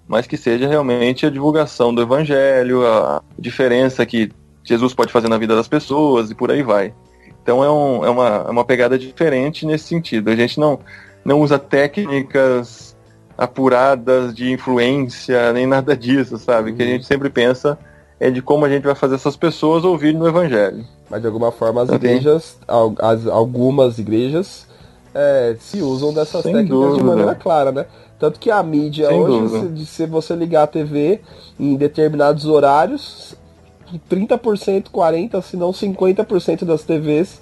[0.07, 4.31] mas que seja realmente a divulgação do evangelho, a diferença que
[4.63, 6.93] Jesus pode fazer na vida das pessoas e por aí vai.
[7.41, 10.29] Então é, um, é, uma, é uma pegada diferente nesse sentido.
[10.29, 10.79] A gente não,
[11.23, 12.97] não usa técnicas
[13.37, 16.71] apuradas de influência, nem nada disso, sabe?
[16.71, 16.75] Uhum.
[16.75, 17.79] Que a gente sempre pensa
[18.19, 20.85] é de como a gente vai fazer essas pessoas ouvirem no evangelho.
[21.09, 22.57] Mas de alguma forma as igrejas,
[22.99, 24.67] as, algumas igrejas
[25.13, 26.97] é, se usam dessas Sem técnicas dúvida.
[26.97, 27.85] de maneira clara, né?
[28.19, 31.21] Tanto que a mídia Sem hoje, se, se, você ligar a TV
[31.59, 33.35] em determinados horários,
[34.09, 37.39] 30%, 40%, se não 50% das TVs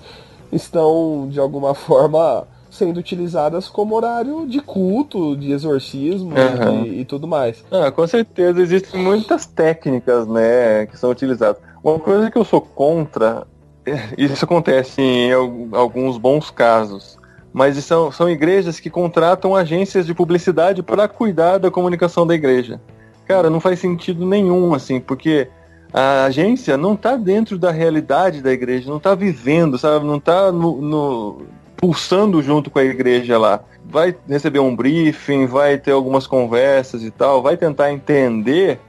[0.51, 2.45] estão de alguma forma
[2.75, 6.85] sendo utilizadas como horário de culto, de exorcismo uhum.
[6.85, 7.63] e, e, tudo mais.
[7.71, 11.61] Ah, com certeza existem muitas técnicas, né, que são utilizadas.
[11.83, 13.47] Uma coisa que eu sou contra
[14.17, 15.31] isso acontece em
[15.71, 17.17] alguns bons casos.
[17.53, 22.81] Mas são, são igrejas que contratam agências de publicidade para cuidar da comunicação da igreja.
[23.25, 25.47] Cara, não faz sentido nenhum, assim, porque
[25.93, 30.05] a agência não está dentro da realidade da igreja, não está vivendo, sabe?
[30.05, 31.41] Não está no, no,
[31.75, 33.61] pulsando junto com a igreja lá.
[33.85, 38.79] Vai receber um briefing, vai ter algumas conversas e tal, vai tentar entender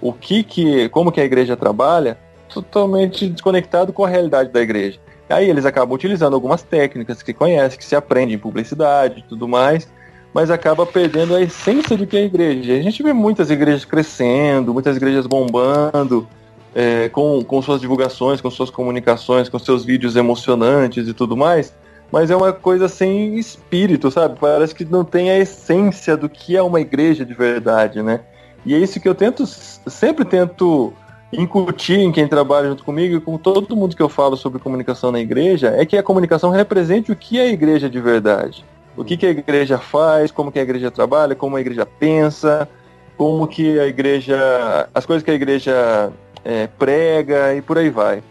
[0.00, 2.18] o que que, como que a igreja trabalha,
[2.48, 4.98] totalmente desconectado com a realidade da igreja.
[5.28, 9.48] Aí eles acabam utilizando algumas técnicas que conhecem, que se aprende em publicidade e tudo
[9.48, 9.88] mais,
[10.34, 12.74] mas acaba perdendo a essência do que é a igreja.
[12.74, 16.28] A gente vê muitas igrejas crescendo, muitas igrejas bombando,
[16.74, 21.72] é, com, com suas divulgações, com suas comunicações, com seus vídeos emocionantes e tudo mais,
[22.12, 24.38] mas é uma coisa sem espírito, sabe?
[24.38, 28.20] Parece que não tem a essência do que é uma igreja de verdade, né?
[28.64, 30.92] E é isso que eu tento, sempre tento
[31.32, 35.10] incutir em quem trabalha junto comigo e com todo mundo que eu falo sobre comunicação
[35.10, 38.64] na igreja é que a comunicação represente o que é a igreja de verdade.
[38.96, 42.68] O que, que a igreja faz, como que a igreja trabalha, como a igreja pensa,
[43.16, 44.88] como que a igreja.
[44.94, 46.12] as coisas que a igreja
[46.44, 48.22] é, prega e por aí vai.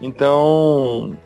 [0.00, 1.16] Então,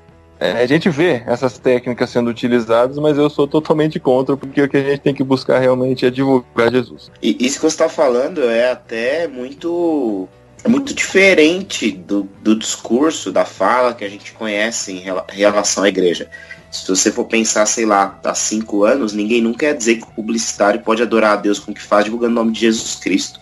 [0.45, 4.68] é, a gente vê essas técnicas sendo utilizadas, mas eu sou totalmente contra, porque o
[4.68, 7.11] que a gente tem que buscar realmente é divulgar Jesus.
[7.22, 10.28] E isso que você está falando é até muito
[10.62, 15.88] é muito diferente do, do discurso, da fala que a gente conhece em relação à
[15.88, 16.28] igreja.
[16.70, 20.14] Se você for pensar, sei lá, há cinco anos, ninguém nunca quer dizer que o
[20.14, 23.40] publicitário pode adorar a Deus com o que faz divulgando o nome de Jesus Cristo.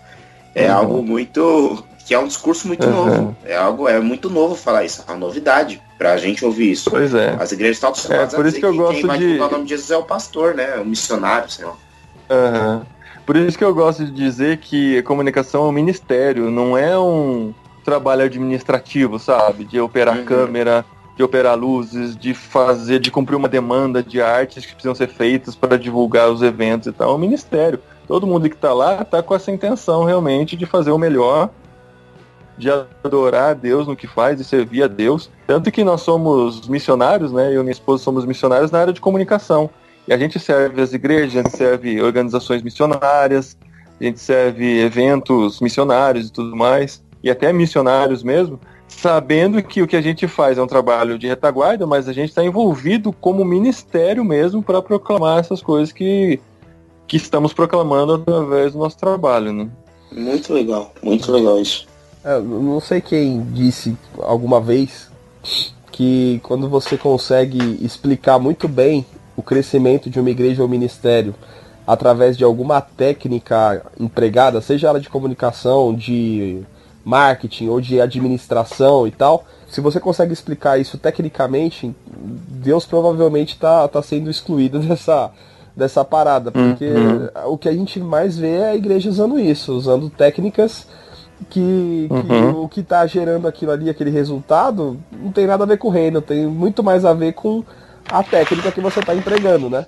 [0.55, 0.77] É uhum.
[0.77, 1.85] algo muito.
[2.13, 2.93] Que é um discurso muito uhum.
[2.93, 3.37] novo.
[3.43, 6.91] É algo, é muito novo falar isso, é uma novidade pra gente ouvir isso.
[6.91, 7.35] Pois é.
[7.41, 9.25] As igrejas estão acostumadas é, por isso que, eu gosto quem vai de...
[9.25, 10.77] divulgar o nome de Jesus é o pastor, né?
[10.77, 11.73] O missionário, sei lá.
[12.31, 12.83] Uhum.
[13.25, 16.99] Por isso que eu gosto de dizer que a comunicação é um ministério, não é
[16.99, 19.65] um trabalho administrativo, sabe?
[19.65, 20.25] De operar uhum.
[20.27, 20.85] câmera,
[21.17, 25.57] de operar luzes, de fazer, de cumprir uma demanda de artes que precisam ser feitas
[25.57, 27.13] para divulgar os eventos e tal.
[27.13, 27.81] É um ministério.
[28.07, 31.49] Todo mundo que está lá está com essa intenção realmente de fazer o melhor,
[32.57, 35.31] de adorar a Deus no que faz e servir a Deus.
[35.47, 37.49] Tanto que nós somos missionários, né?
[37.49, 39.71] Eu e minha esposa somos missionários na área de comunicação.
[40.07, 43.57] E a gente serve as igrejas, a gente serve organizações missionárias,
[44.01, 49.87] a gente serve eventos missionários e tudo mais, e até missionários mesmo, sabendo que o
[49.87, 53.45] que a gente faz é um trabalho de retaguarda, mas a gente está envolvido como
[53.45, 56.41] ministério mesmo para proclamar essas coisas que,
[57.07, 59.53] que estamos proclamando através do nosso trabalho.
[59.53, 59.69] Né?
[60.11, 61.87] Muito legal, muito legal isso.
[62.25, 65.11] É, não sei quem disse alguma vez
[65.91, 69.05] que quando você consegue explicar muito bem
[69.37, 71.35] o crescimento de uma igreja ou ministério
[71.87, 76.63] através de alguma técnica empregada, seja ela de comunicação, de
[77.05, 83.89] marketing ou de administração e tal, se você consegue explicar isso tecnicamente, Deus provavelmente está
[83.89, 85.33] tá sendo excluído dessa,
[85.77, 87.53] dessa parada, porque uhum.
[87.53, 90.87] o que a gente mais vê é a igreja usando isso, usando técnicas
[91.49, 92.63] que, que uhum.
[92.63, 95.91] o que está gerando aquilo ali, aquele resultado, não tem nada a ver com o
[95.91, 97.65] reino, tem muito mais a ver com
[98.11, 99.87] a técnica que você está empregando, né?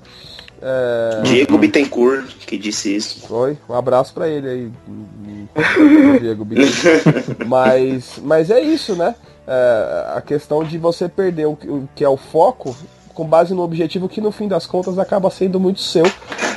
[0.63, 1.21] É...
[1.23, 3.27] Diego Bittencourt que disse isso.
[3.27, 4.71] Foi, um abraço para ele aí,
[6.21, 7.47] Diego Bittencourt.
[7.47, 9.15] mas, mas é isso, né?
[9.47, 12.75] É, a questão de você perder o, o que é o foco
[13.15, 16.05] com base no objetivo que no fim das contas acaba sendo muito seu.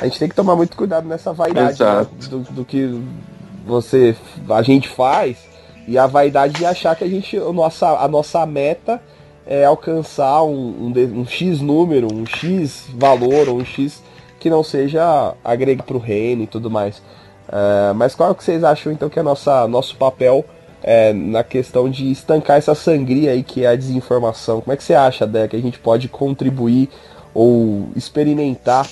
[0.00, 2.06] A gente tem que tomar muito cuidado nessa vaidade né?
[2.28, 3.00] do, do, que
[3.68, 4.16] você
[4.48, 5.36] a gente faz
[5.86, 9.00] e a vaidade de achar que a gente a nossa, a nossa meta
[9.46, 14.02] é, alcançar um, um, um, X número, um X valor, um X
[14.38, 17.02] que não seja agregar para o reino e tudo mais.
[17.50, 20.44] É, mas qual é que vocês acham então que é nossa, nosso papel
[20.82, 24.60] é, na questão de estancar essa sangria aí que é a desinformação.
[24.60, 26.88] Como é que você acha, Dé, que a gente pode contribuir
[27.34, 28.86] ou experimentar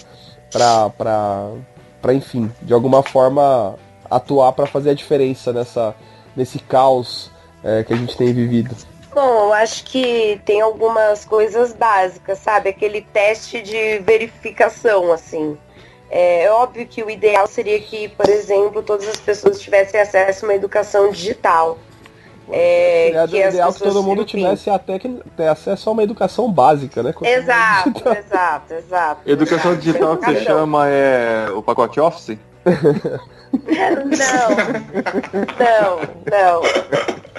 [0.51, 3.75] para, enfim, de alguma forma
[4.11, 5.95] atuar para fazer a diferença nessa,
[6.35, 7.31] nesse caos
[7.63, 8.75] é, que a gente tem vivido?
[9.15, 12.69] Bom, eu acho que tem algumas coisas básicas, sabe?
[12.69, 15.57] Aquele teste de verificação, assim.
[16.11, 20.49] É óbvio que o ideal seria que, por exemplo, todas as pessoas tivessem acesso a
[20.49, 21.79] uma educação digital.
[22.49, 26.51] É, é que ideal que todo mundo tivesse até que ter acesso a uma educação
[26.53, 27.13] básica, né?
[27.23, 29.21] Exato, exato, exato.
[29.27, 29.85] Educação exato.
[29.85, 32.39] digital que você chama é o pacote Office?
[33.53, 34.49] Não,
[35.59, 36.63] não, não.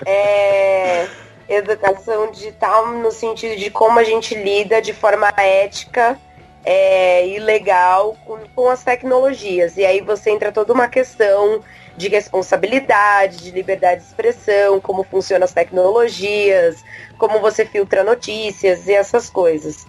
[0.05, 1.08] É
[1.47, 6.20] educação digital no sentido de como a gente lida de forma ética
[6.66, 9.78] é, e legal com, com as tecnologias.
[9.78, 11.62] E aí você entra toda uma questão
[11.95, 16.84] de responsabilidade, de liberdade de expressão, como funcionam as tecnologias,
[17.18, 19.88] como você filtra notícias e essas coisas.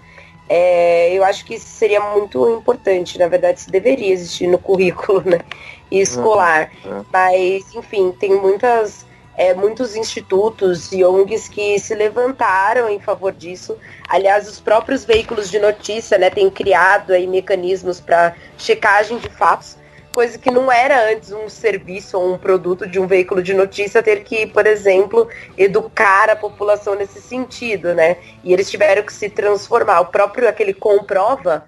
[0.48, 5.20] É, eu acho que isso seria muito importante, na verdade, isso deveria existir no currículo
[5.22, 5.40] né,
[5.90, 6.70] escolar.
[6.84, 7.04] Uhum.
[7.12, 9.06] Mas, enfim, tem muitas
[9.38, 13.78] é, muitos institutos e ONGs que se levantaram em favor disso.
[14.08, 19.78] Aliás, os próprios veículos de notícia né, têm criado aí mecanismos para checagem de fatos,
[20.12, 24.02] coisa que não era antes um serviço ou um produto de um veículo de notícia
[24.02, 28.16] ter que, por exemplo, educar a população nesse sentido, né?
[28.42, 30.00] E eles tiveram que se transformar.
[30.00, 31.64] O próprio aquele comprova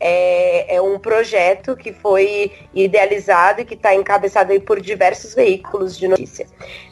[0.00, 6.08] é, é um projeto que foi idealizado e que está encabeçado por diversos veículos de
[6.08, 6.46] notícia.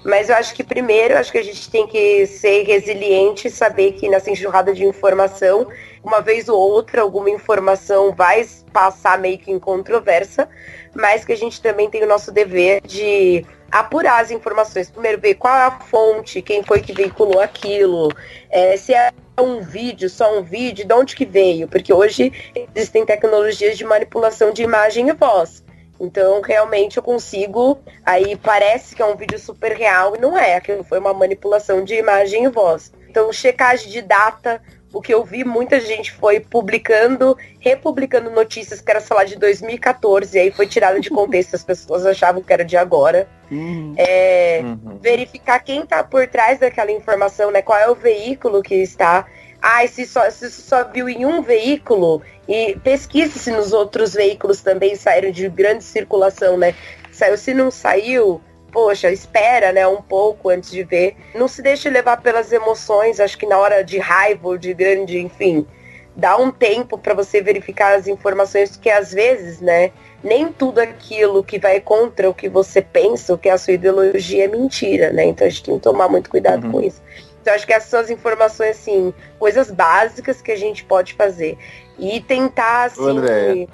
[0.04, 3.92] Mas eu acho que primeiro, acho que a gente tem que ser resiliente e saber
[3.92, 5.66] que nessa enxurrada de informação,
[6.04, 10.48] uma vez ou outra, alguma informação vai passar meio que em controvérsia,
[10.94, 14.90] mas que a gente também tem o nosso dever de apurar as informações.
[14.90, 18.08] Primeiro ver qual é a fonte, quem foi que veiculou aquilo,
[18.50, 21.68] é, se é um vídeo, só um vídeo, de onde que veio?
[21.68, 22.32] Porque hoje
[22.74, 25.64] existem tecnologias de manipulação de imagem e voz.
[26.00, 27.78] Então, realmente, eu consigo.
[28.04, 30.56] Aí parece que é um vídeo super real e não é.
[30.56, 32.92] Aquilo foi uma manipulação de imagem e voz.
[33.08, 34.62] Então, checagem de data.
[34.92, 39.36] O que eu vi, muita gente foi publicando, republicando notícias que era, sei lá, de
[39.36, 43.28] 2014, e aí foi tirado de contexto, as pessoas achavam que era de agora.
[43.50, 43.94] Uhum.
[43.98, 44.98] É, uhum.
[45.00, 47.60] Verificar quem está por trás daquela informação, né?
[47.60, 49.26] Qual é o veículo que está
[49.60, 54.60] ah, se só, se só viu em um veículo, e pesquise se nos outros veículos
[54.60, 56.74] também saíram de grande circulação, né?
[57.10, 58.40] Saiu, se não saiu,
[58.72, 61.16] poxa, espera, né, um pouco antes de ver.
[61.34, 65.18] Não se deixe levar pelas emoções, acho que na hora de raiva ou de grande,
[65.18, 65.66] enfim,
[66.14, 69.92] dá um tempo para você verificar as informações, que às vezes, né,
[70.22, 73.74] nem tudo aquilo que vai contra o que você pensa, o que é a sua
[73.74, 75.24] ideologia é mentira, né?
[75.24, 76.72] Então a gente tem que tomar muito cuidado uhum.
[76.72, 77.00] com isso.
[77.40, 81.56] Então, acho que essas são as informações, assim, coisas básicas que a gente pode fazer.
[81.98, 83.66] E tentar, assim,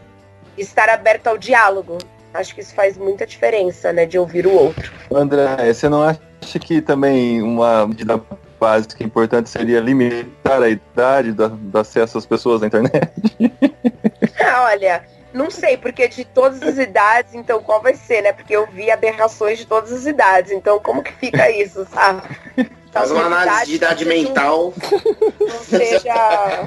[0.56, 1.98] estar aberto ao diálogo.
[2.34, 4.92] Acho que isso faz muita diferença, né, de ouvir o outro.
[5.12, 8.20] André, você não acha que também uma medida
[8.58, 13.12] básica importante seria limitar a idade do, do acesso às pessoas à internet?
[14.46, 18.32] Ah, olha, não sei, porque de todas as idades, então qual vai ser, né?
[18.32, 22.22] Porque eu vi aberrações de todas as idades, então como que fica isso, sabe?
[22.92, 24.72] Faz uma análise de idade mental.
[25.40, 26.14] Não seja.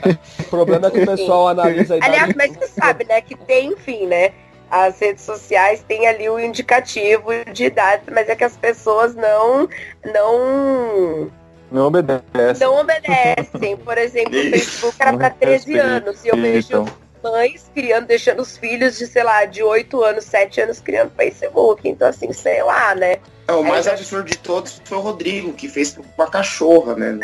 [0.40, 2.14] O problema é que o pessoal analisa a idade.
[2.14, 3.20] Aliás, mas você sabe, né?
[3.20, 4.32] Que tem, enfim, né?
[4.70, 9.70] As redes sociais têm ali o indicativo de idade, mas é que as pessoas não.
[10.06, 11.32] não
[11.70, 12.68] não obedecem.
[12.68, 13.78] Não obedecem.
[13.78, 16.24] Por exemplo, o Facebook era para 13 anos.
[16.24, 16.86] E eu vejo
[17.24, 21.88] mães criando, deixando os filhos de, sei lá, de 8 anos, 7 anos criando Facebook.
[21.88, 23.18] Então, assim, sei lá, né?
[23.48, 27.18] É, o mais absurdo de todos foi o Rodrigo, que fez com a cachorra, né?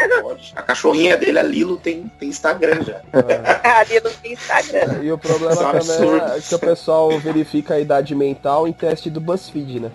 [0.55, 3.01] A cachorrinha dele, a Lilo, tem, tem Instagram já.
[3.11, 3.67] É.
[3.67, 5.03] a Lilo tem Instagram.
[5.03, 9.09] E o problema é também é que o pessoal verifica a idade mental em teste
[9.09, 9.91] do BuzzFeed, né?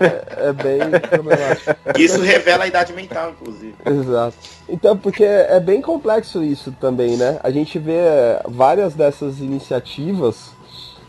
[0.00, 1.98] É, é bem problemático.
[1.98, 3.74] Isso revela a idade mental, inclusive.
[3.84, 4.36] Exato.
[4.68, 7.40] Então, porque é bem complexo isso também, né?
[7.42, 8.02] A gente vê
[8.46, 10.52] várias dessas iniciativas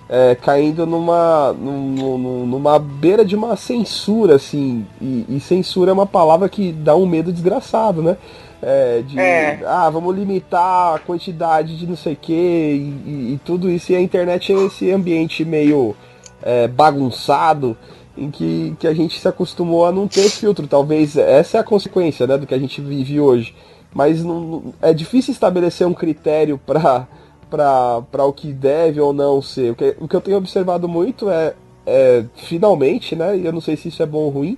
[0.10, 4.86] é, caindo numa, numa, numa beira de uma censura, assim.
[5.00, 8.18] E, e, censura é uma palavra que dá um medo desgraçado, né?
[8.62, 9.62] É, de, é.
[9.66, 13.92] ah, vamos limitar a quantidade de não sei o que e, e, tudo isso.
[13.92, 15.96] E a internet é esse ambiente meio
[16.42, 17.78] é, bagunçado
[18.18, 20.68] em que, que a gente se acostumou a não ter filtro.
[20.68, 23.56] Talvez essa é a consequência né, do que a gente vive hoje.
[23.94, 27.08] Mas não, é difícil estabelecer um critério para
[27.50, 29.72] para o que deve ou não ser.
[29.72, 31.56] O que, o que eu tenho observado muito é
[31.90, 33.36] é, finalmente, né?
[33.36, 34.58] E eu não sei se isso é bom ou ruim,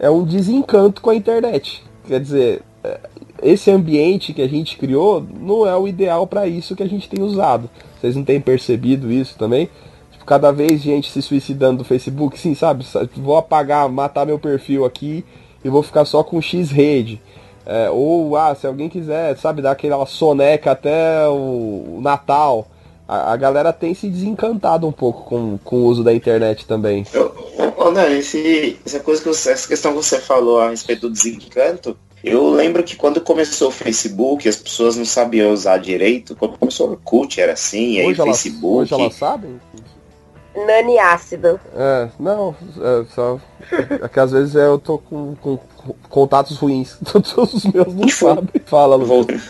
[0.00, 1.84] é um desencanto com a internet.
[2.06, 2.98] Quer dizer, é,
[3.40, 7.08] esse ambiente que a gente criou não é o ideal para isso que a gente
[7.08, 7.70] tem usado.
[8.00, 9.68] Vocês não têm percebido isso também?
[10.22, 12.86] Tipo, cada vez gente se suicidando do Facebook, sim, sabe?
[13.16, 15.24] Vou apagar, matar meu perfil aqui
[15.64, 17.20] e vou ficar só com X rede.
[17.66, 22.66] É, ou, ah, se alguém quiser, sabe, dar aquela soneca até o, Natal.
[23.06, 27.04] A, a, galera tem se desencantado um pouco com, com o uso da internet também.
[27.12, 27.34] Eu,
[27.92, 31.96] não, esse, essa, coisa que você, essa questão que você falou a respeito do desencanto,
[32.22, 36.36] eu lembro que quando começou o Facebook, as pessoas não sabiam usar direito.
[36.36, 38.82] Quando começou o Orkut era assim, aí o Facebook.
[38.82, 39.60] Hoje elas sabem?
[40.54, 41.58] Nani ácido.
[41.74, 43.40] É, não, é só.
[44.02, 45.58] É que às vezes eu tô com, com
[46.08, 46.96] contatos ruins.
[47.10, 48.48] Todos os meus não sabem.
[48.66, 49.08] Fala, Lucas.
[49.08, 49.48] Voltou.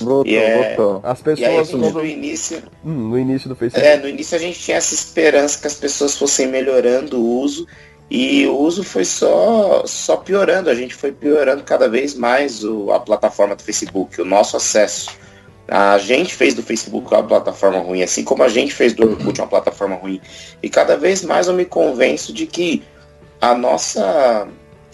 [0.00, 0.76] Voltou, yeah.
[0.76, 1.00] voltou.
[1.02, 1.74] As pessoas.
[1.74, 2.62] Aí, no início.
[2.84, 3.86] Hum, no início do Facebook.
[3.86, 7.66] É, no início a gente tinha essa esperança que as pessoas fossem melhorando o uso.
[8.10, 10.70] E o uso foi só, só piorando.
[10.70, 15.10] A gente foi piorando cada vez mais o, a plataforma do Facebook, o nosso acesso.
[15.70, 19.38] A gente fez do Facebook uma plataforma ruim, assim como a gente fez do Orkut
[19.38, 20.20] uma plataforma ruim.
[20.62, 22.82] E cada vez mais eu me convenço de que
[23.40, 24.48] a nossa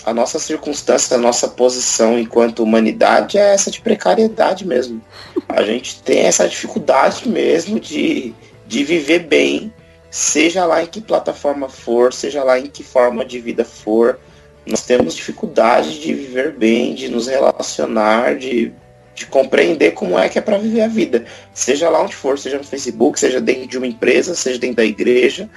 [0.05, 5.01] a nossa circunstância, a nossa posição enquanto humanidade é essa de precariedade mesmo.
[5.49, 8.35] A gente tem essa dificuldade mesmo de,
[8.67, 9.73] de viver bem,
[10.11, 14.19] seja lá em que plataforma for, seja lá em que forma de vida for.
[14.67, 18.73] Nós temos dificuldade de viver bem, de nos relacionar, de
[19.15, 21.25] de compreender como é que é para viver a vida.
[21.53, 24.85] Seja lá onde for, seja no Facebook, seja dentro de uma empresa, seja dentro da
[24.85, 25.49] igreja,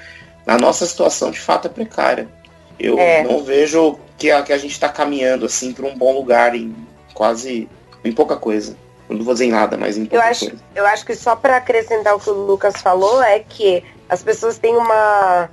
[0.45, 2.27] a nossa situação de fato é precária.
[2.79, 3.23] Eu é.
[3.23, 6.75] não vejo que a, que a gente está caminhando assim para um bom lugar em
[7.13, 7.67] quase
[8.03, 8.77] em pouca coisa.
[9.09, 10.63] Eu não vou dizer em nada, mas em pouca eu acho, coisa.
[10.75, 14.57] Eu acho que só para acrescentar o que o Lucas falou é que as pessoas
[14.57, 15.49] têm uma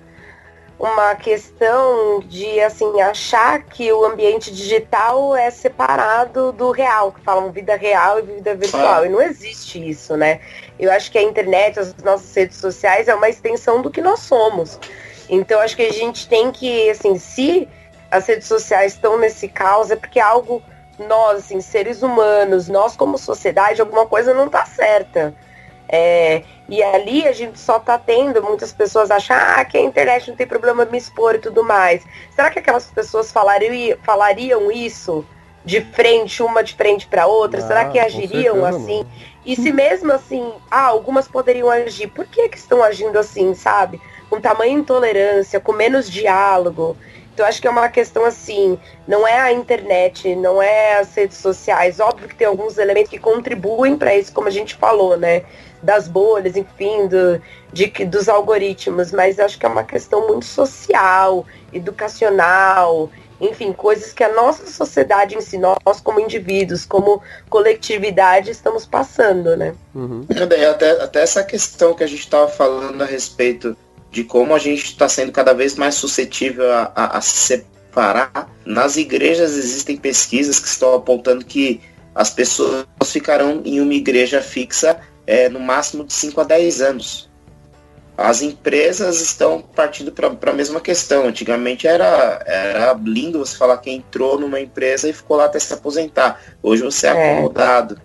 [0.78, 7.52] uma questão de assim achar que o ambiente digital é separado do real, que falam
[7.52, 9.02] vida real e vida virtual.
[9.02, 9.06] Ah.
[9.06, 10.40] E não existe isso, né?
[10.78, 14.20] Eu acho que a internet, as nossas redes sociais é uma extensão do que nós
[14.20, 14.78] somos.
[15.28, 17.68] Então acho que a gente tem que, assim, se
[18.10, 20.62] as redes sociais estão nesse caos, é porque algo
[20.98, 25.34] nós, assim, seres humanos, nós como sociedade, alguma coisa não está certa.
[25.94, 30.28] É, e ali a gente só tá tendo, muitas pessoas acham ah, que a internet
[30.28, 32.04] não tem problema me expor e tudo mais.
[32.34, 35.24] Será que aquelas pessoas falariam, falariam isso
[35.64, 37.60] de frente, uma de frente para outra?
[37.60, 39.06] Ah, Será que agiriam assim?
[39.46, 44.00] E se mesmo assim, ah, algumas poderiam agir, por que, que estão agindo assim, sabe?
[44.28, 46.96] Com tamanha intolerância, com menos diálogo.
[47.34, 51.36] Então acho que é uma questão assim, não é a internet, não é as redes
[51.36, 51.98] sociais.
[51.98, 55.42] Óbvio que tem alguns elementos que contribuem para isso, como a gente falou, né?
[55.82, 61.44] das bolhas, enfim, do, de, dos algoritmos, mas acho que é uma questão muito social,
[61.74, 63.10] educacional,
[63.40, 69.56] enfim, coisas que a nossa sociedade em si, nós como indivíduos, como coletividade, estamos passando,
[69.56, 69.74] né?
[69.94, 70.26] Uhum.
[70.30, 73.76] Até, até essa questão que a gente estava falando a respeito
[74.14, 78.48] de como a gente está sendo cada vez mais suscetível a, a, a se separar.
[78.64, 81.80] Nas igrejas existem pesquisas que estão apontando que
[82.14, 87.28] as pessoas ficarão em uma igreja fixa é, no máximo de 5 a 10 anos.
[88.16, 91.26] As empresas estão partindo para a mesma questão.
[91.26, 95.74] Antigamente era, era lindo você falar que entrou numa empresa e ficou lá até se
[95.74, 96.40] aposentar.
[96.62, 98.00] Hoje você é, é acomodado.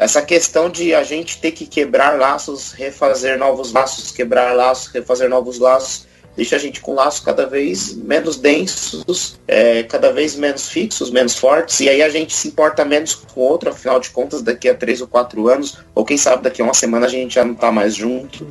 [0.00, 5.28] Essa questão de a gente ter que quebrar laços, refazer novos laços, quebrar laços, refazer
[5.28, 10.70] novos laços, deixa a gente com laços cada vez menos densos, é, cada vez menos
[10.70, 14.08] fixos, menos fortes, e aí a gente se importa menos com o outro, afinal de
[14.08, 17.10] contas, daqui a três ou quatro anos, ou quem sabe daqui a uma semana a
[17.10, 18.46] gente já não tá mais junto.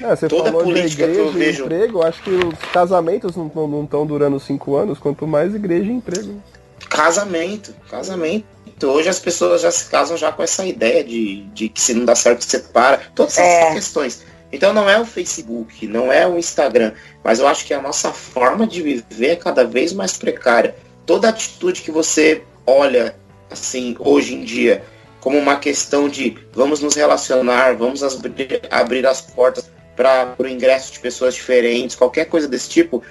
[0.00, 1.64] É, você Toda falou política igreja, que eu vejo.
[1.64, 6.42] Emprego, acho que os casamentos não estão durando cinco anos, quanto mais igreja e emprego.
[6.88, 8.53] Casamento, casamento.
[8.82, 12.04] Hoje as pessoas já se casam já com essa ideia de, de que se não
[12.04, 13.00] dá certo, separa.
[13.14, 13.74] Todas essas é.
[13.74, 14.24] questões.
[14.52, 16.92] Então não é o Facebook, não é o Instagram,
[17.24, 20.76] mas eu acho que a nossa forma de viver é cada vez mais precária.
[21.04, 23.16] Toda atitude que você olha
[23.50, 24.84] assim hoje em dia
[25.20, 30.92] como uma questão de vamos nos relacionar, vamos abrir, abrir as portas para o ingresso
[30.92, 33.02] de pessoas diferentes, qualquer coisa desse tipo,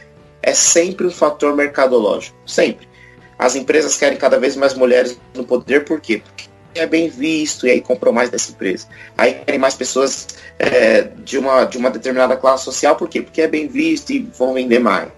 [0.42, 2.38] é sempre um fator mercadológico.
[2.46, 2.88] Sempre.
[3.38, 6.22] As empresas querem cada vez mais mulheres no poder, por quê?
[6.24, 8.88] Porque é bem visto e aí comprou mais dessa empresa.
[9.18, 10.28] Aí querem mais pessoas
[10.58, 13.22] é, de, uma, de uma determinada classe social, por quê?
[13.22, 15.10] Porque é bem visto e vão vender mais.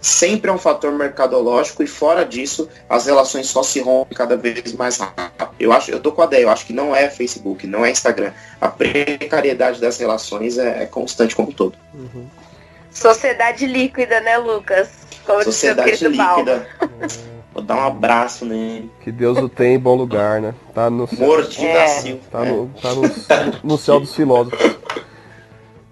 [0.00, 4.72] Sempre é um fator mercadológico e fora disso, as relações só se rompem cada vez
[4.72, 5.48] mais rápido.
[5.58, 7.90] Eu acho, eu tô com a ideia, eu acho que não é Facebook, não é
[7.90, 8.32] Instagram.
[8.60, 11.76] A precariedade das relações é, é constante como um todo.
[11.94, 12.26] Uhum.
[12.90, 14.88] Sociedade líquida, né, Lucas?
[15.24, 16.66] Como Sociedade líquida.
[17.58, 18.88] Vou dar um abraço nele.
[19.00, 20.54] Que Deus o tenha em bom lugar, né?
[20.72, 21.26] Tá no céu.
[21.26, 21.74] Morto é.
[21.74, 22.20] da Silva.
[22.30, 23.02] Tá, no, tá no,
[23.64, 24.76] no céu dos filósofos.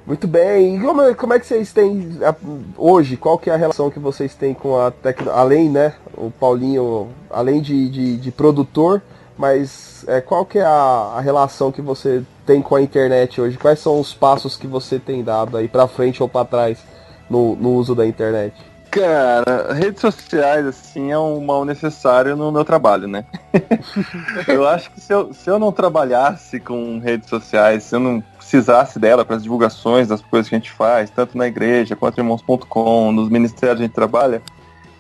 [0.06, 0.76] Muito bem.
[0.76, 2.20] E como, como é que vocês têm
[2.78, 3.16] hoje?
[3.16, 5.40] Qual que é a relação que vocês têm com a tecnologia?
[5.40, 5.94] Além, né?
[6.16, 9.02] O Paulinho, além de, de, de produtor,
[9.36, 13.58] mas é, qual que é a, a, relação que você tem com a internet hoje?
[13.58, 16.78] Quais são os passos que você tem dado aí para frente ou para trás
[17.28, 18.54] no, no uso da internet?
[18.96, 23.26] Cara, redes sociais, assim, é um mal necessário no meu trabalho, né?
[24.48, 28.22] eu acho que se eu, se eu não trabalhasse com redes sociais, se eu não
[28.38, 32.18] precisasse dela para as divulgações das coisas que a gente faz, tanto na igreja quanto
[32.18, 34.40] irmãos.com, nos ministérios a gente trabalha,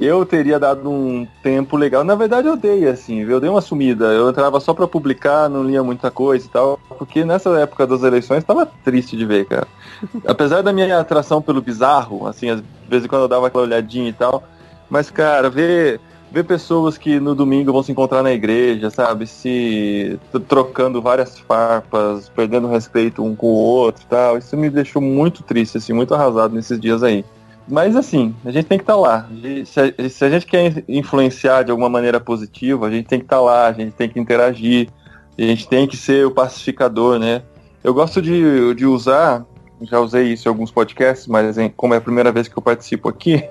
[0.00, 2.04] eu teria dado um tempo legal.
[2.04, 4.06] Na verdade, eu dei, assim, eu dei uma sumida.
[4.06, 8.02] Eu entrava só para publicar, não lia muita coisa e tal, porque nessa época das
[8.02, 9.66] eleições tava triste de ver, cara.
[10.26, 14.12] Apesar da minha atração pelo bizarro, assim, às vezes quando eu dava aquela olhadinha e
[14.12, 14.42] tal,
[14.90, 15.98] mas, cara, ver,
[16.30, 22.28] ver pessoas que no domingo vão se encontrar na igreja, sabe, se trocando várias farpas,
[22.28, 26.14] perdendo respeito um com o outro e tal, isso me deixou muito triste, assim, muito
[26.14, 27.24] arrasado nesses dias aí.
[27.68, 29.28] Mas assim, a gente tem que estar tá lá.
[29.64, 33.24] Se a, se a, gente quer influenciar de alguma maneira positiva, a gente tem que
[33.24, 34.88] estar tá lá, a gente tem que interagir,
[35.36, 37.42] a gente tem que ser o pacificador, né?
[37.82, 39.44] Eu gosto de, de usar,
[39.82, 43.08] já usei isso em alguns podcasts, mas como é a primeira vez que eu participo
[43.08, 43.42] aqui,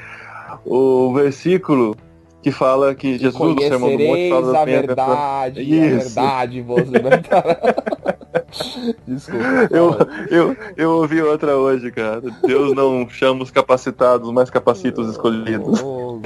[0.64, 1.96] o versículo
[2.42, 6.88] que fala que Jesus, no Sermão do Monte, fala da a verdade, a verdade vos
[6.88, 7.58] libertará.
[9.06, 9.68] Desculpa.
[9.70, 9.96] Eu,
[10.30, 12.22] eu, eu ouvi outra hoje, cara.
[12.46, 15.82] Deus não chama os capacitados, mas capacita os escolhidos.
[15.82, 16.20] Oh,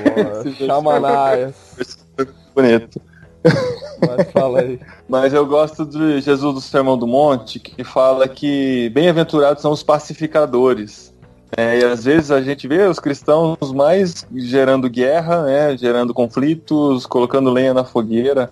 [0.66, 1.54] Chamanaias.
[2.54, 3.00] Bonito.
[4.06, 4.80] Mas fala aí.
[5.08, 9.82] Mas eu gosto de Jesus do Sermão do Monte, que fala que bem-aventurados são os
[9.82, 11.11] pacificadores
[11.56, 17.04] é, e às vezes a gente vê os cristãos mais gerando guerra, né, gerando conflitos,
[17.04, 18.50] colocando lenha na fogueira.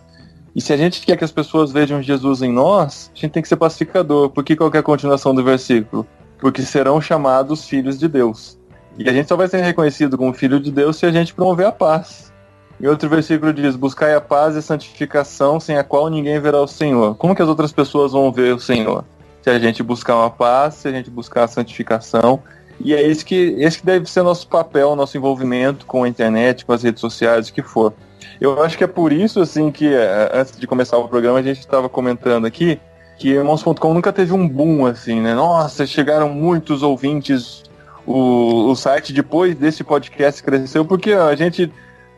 [0.54, 3.42] E se a gente quer que as pessoas vejam Jesus em nós, a gente tem
[3.42, 4.28] que ser pacificador.
[4.28, 6.06] Por que qual é a continuação do versículo?
[6.38, 8.58] Porque serão chamados filhos de Deus.
[8.98, 11.66] E a gente só vai ser reconhecido como filho de Deus se a gente promover
[11.66, 12.30] a paz.
[12.78, 16.60] E outro versículo diz: Buscai a paz e a santificação, sem a qual ninguém verá
[16.60, 17.14] o Senhor.
[17.14, 19.04] Como que as outras pessoas vão ver o Senhor?
[19.40, 22.42] Se a gente buscar uma paz, se a gente buscar a santificação
[22.82, 26.64] e é esse que, esse que deve ser nosso papel, nosso envolvimento com a internet,
[26.64, 27.92] com as redes sociais, o que for.
[28.40, 31.42] Eu acho que é por isso, assim, que é, antes de começar o programa, a
[31.42, 32.80] gente estava comentando aqui
[33.18, 35.34] que Irmãos.com nunca teve um boom, assim, né?
[35.34, 37.62] Nossa, chegaram muitos ouvintes.
[38.06, 41.70] O, o site, depois desse podcast, cresceu porque a gente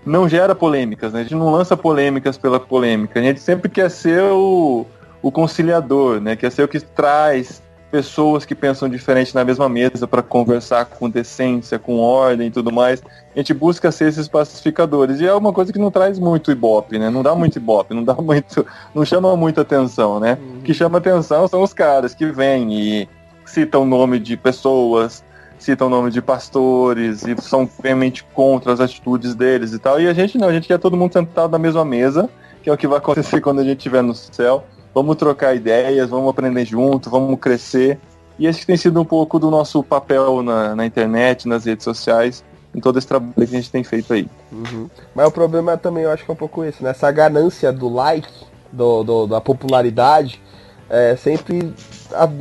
[0.06, 1.20] não gera polêmicas, né?
[1.20, 3.18] A gente não lança polêmicas pela polêmica.
[3.18, 4.86] A gente sempre quer ser o,
[5.20, 6.36] o conciliador, né?
[6.36, 7.60] Quer ser o que traz
[7.92, 12.72] pessoas que pensam diferente na mesma mesa para conversar com decência, com ordem e tudo
[12.72, 13.02] mais.
[13.36, 15.20] A gente busca ser esses pacificadores.
[15.20, 17.10] E é uma coisa que não traz muito ibope, né?
[17.10, 18.66] Não dá muito ibope, não dá muito.
[18.94, 20.38] não chama muita atenção, né?
[20.40, 20.60] Uhum.
[20.60, 23.08] O que chama atenção são os caras que vêm e
[23.44, 25.22] citam o nome de pessoas,
[25.58, 30.00] citam o nome de pastores e são realmente contra as atitudes deles e tal.
[30.00, 32.30] E a gente não, a gente quer todo mundo sentado na mesma mesa,
[32.62, 34.64] que é o que vai acontecer quando a gente estiver no céu
[34.94, 37.98] vamos trocar ideias, vamos aprender junto, vamos crescer.
[38.38, 42.44] E esse tem sido um pouco do nosso papel na, na internet, nas redes sociais,
[42.74, 44.28] em todo esse trabalho que a gente tem feito aí.
[44.50, 44.88] Uhum.
[45.14, 46.90] Mas o problema também, eu acho que é um pouco isso, né?
[46.90, 48.28] Essa ganância do like,
[48.72, 50.40] do, do da popularidade,
[50.88, 51.74] é, sempre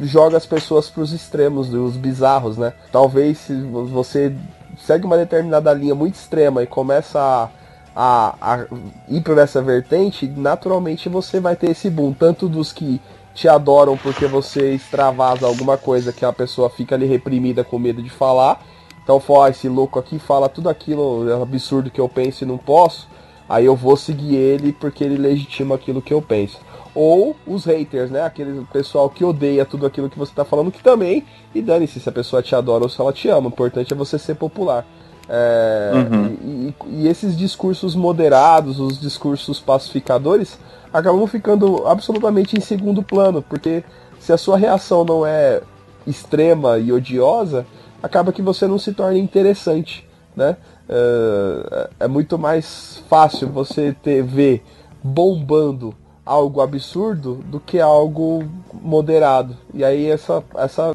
[0.04, 2.74] joga as pessoas para os extremos, os bizarros, né?
[2.92, 4.34] Talvez se você
[4.78, 7.50] segue uma determinada linha muito extrema e começa a
[7.96, 8.66] a, a
[9.10, 13.02] ir por essa vertente, naturalmente você vai ter esse boom, tanto dos que
[13.34, 18.02] te adoram porque você extravasa alguma coisa que a pessoa fica ali reprimida com medo
[18.02, 18.62] de falar.
[19.04, 22.58] Então fala, esse louco aqui fala tudo aquilo é absurdo que eu penso e não
[22.58, 23.08] posso.
[23.48, 26.60] Aí eu vou seguir ele porque ele legitima aquilo que eu penso.
[26.94, 28.22] Ou os haters, né?
[28.22, 31.26] Aquele pessoal que odeia tudo aquilo que você está falando, que também.
[31.54, 33.48] E dane-se se a pessoa te adora ou se ela te ama.
[33.48, 34.86] O importante é você ser popular.
[35.34, 36.26] É, uhum.
[36.44, 40.60] e, e, esses discursos moderados, os discursos pacificadores,
[40.92, 43.82] acabam ficando absolutamente em segundo plano, porque
[44.20, 45.62] se a sua reação não é
[46.06, 47.66] extrema e odiosa,
[48.04, 50.06] acaba que você não se torna interessante,
[50.36, 50.58] né?
[50.90, 54.62] É, é muito mais fácil você ter ver
[55.02, 59.56] bombando algo absurdo do que algo moderado.
[59.74, 60.94] E aí essa essa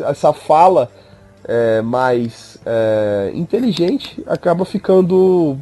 [0.00, 0.90] essa fala
[1.44, 5.58] é, mais é, inteligente acaba ficando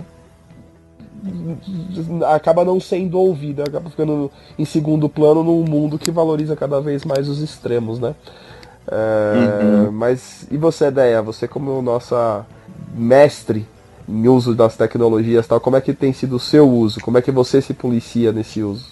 [2.26, 7.05] acaba não sendo ouvida, acaba ficando em segundo plano num mundo que valoriza cada vez
[7.05, 8.14] mais os extremos, né?
[8.91, 9.93] É, uhum.
[9.93, 11.20] Mas e você, ideia?
[11.20, 12.47] Você como nossa
[12.95, 13.66] mestre
[14.09, 17.01] em uso das tecnologias, tal, como é que tem sido o seu uso?
[17.01, 18.87] Como é que você se policia nesse uso?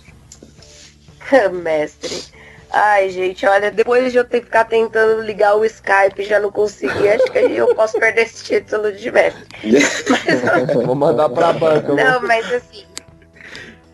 [1.63, 2.23] mestre.
[2.71, 6.53] Ai, gente, olha, depois de eu ter que ficar tentando ligar o Skype já não
[6.53, 9.47] consegui, acho que eu posso perder esse título de mestre.
[9.65, 11.95] Mas, Vou mandar pra banca.
[11.95, 12.85] Não, mas assim,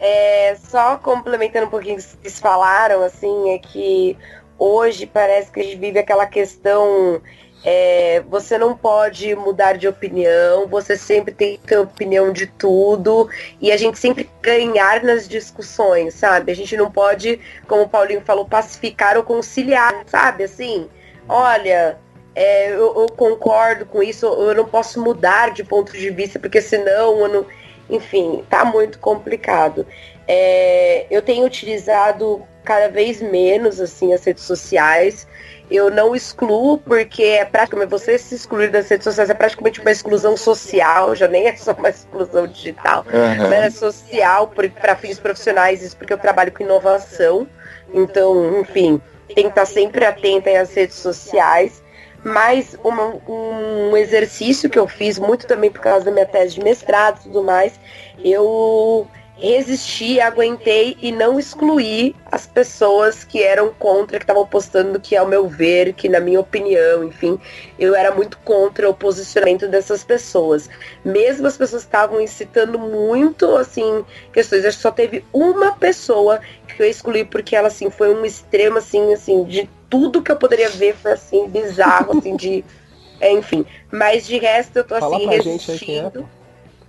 [0.01, 4.19] é, só complementando um pouquinho o que vocês falaram, assim, é que
[4.59, 7.23] hoje parece que a gente vive aquela questão
[7.65, 13.31] é, você não pode mudar de opinião, você sempre tem que ter opinião de tudo
[13.59, 16.53] e a gente sempre ganhar nas discussões, sabe?
[16.53, 20.45] A gente não pode, como o Paulinho falou, pacificar ou conciliar, sabe?
[20.45, 20.87] Assim,
[21.27, 21.99] olha,
[22.35, 26.61] é, eu, eu, concordo com isso, eu não posso mudar de ponto de vista, porque
[26.61, 27.47] senão eu não.
[27.89, 29.87] Enfim, tá muito complicado.
[30.29, 35.27] É, eu tenho utilizado cada vez menos assim as redes sociais
[35.71, 39.91] eu não excluo, porque é praticamente você se excluir das redes sociais é praticamente uma
[39.91, 43.53] exclusão social, já nem é só uma exclusão digital, uhum.
[43.53, 47.47] é social para fins profissionais, isso porque eu trabalho com inovação.
[47.93, 49.01] Então, enfim,
[49.35, 51.83] tem que estar sempre atenta às redes sociais.
[52.25, 56.65] Mas uma, um exercício que eu fiz muito também por causa da minha tese de
[56.65, 57.79] mestrado e tudo mais,
[58.19, 59.07] eu
[59.37, 65.27] resisti, aguentei e não excluí as pessoas que eram contra, que estavam postando que, ao
[65.27, 67.39] meu ver, que na minha opinião, enfim,
[67.79, 70.71] eu era muito contra o posicionamento dessas pessoas.
[71.05, 74.65] Mesmo as pessoas estavam incitando muito, assim, questões.
[74.65, 78.79] Acho que só teve uma pessoa que eu excluí porque ela, assim, foi um extremo,
[78.79, 82.65] assim, assim, de tudo que eu poderia ver foi, assim, bizarro, assim, de...
[83.21, 86.29] É, enfim, mas de resto eu tô, Fala assim, resistindo.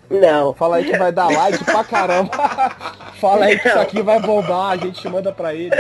[0.10, 0.54] Não.
[0.54, 2.32] Fala aí que vai dar like pra caramba.
[3.20, 5.72] Fala aí que isso aqui vai bombar, a gente manda pra ele.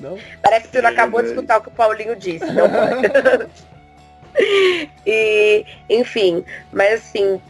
[0.00, 0.18] Não?
[0.40, 2.46] Parece que você não acabou de escutar o que o Paulinho disse.
[2.46, 3.50] Não pode.
[5.06, 7.40] e, enfim, mas assim,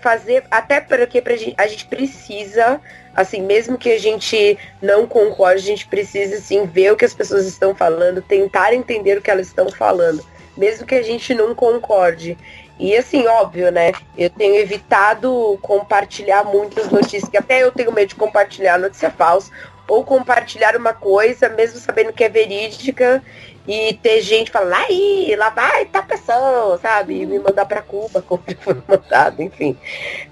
[0.00, 2.80] fazer, até porque pra gente, a gente precisa,
[3.14, 7.14] assim, mesmo que a gente não concorde, a gente precisa, assim, ver o que as
[7.14, 10.24] pessoas estão falando, tentar entender o que elas estão falando,
[10.56, 12.36] mesmo que a gente não concorde.
[12.78, 13.92] E assim, óbvio, né?
[14.16, 19.50] Eu tenho evitado compartilhar muitas notícias, que até eu tenho medo de compartilhar notícia falsa,
[19.86, 23.22] ou compartilhar uma coisa, mesmo sabendo que é verídica,
[23.66, 27.22] e ter gente falando, aí, lá vai tá pessoa, sabe?
[27.22, 29.76] E me mandar para Cuba, como foi mandado, enfim.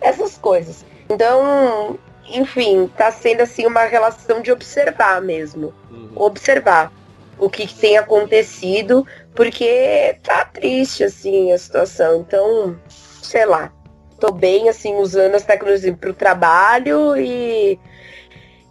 [0.01, 0.85] Essas coisas.
[1.09, 5.73] Então, enfim, tá sendo assim uma relação de observar mesmo.
[5.91, 6.11] Uhum.
[6.15, 6.93] Observar
[7.39, 12.21] o que, que tem acontecido, porque tá triste, assim, a situação.
[12.21, 13.73] Então, sei lá.
[14.19, 17.77] Tô bem, assim, usando as tecnologias para o trabalho e,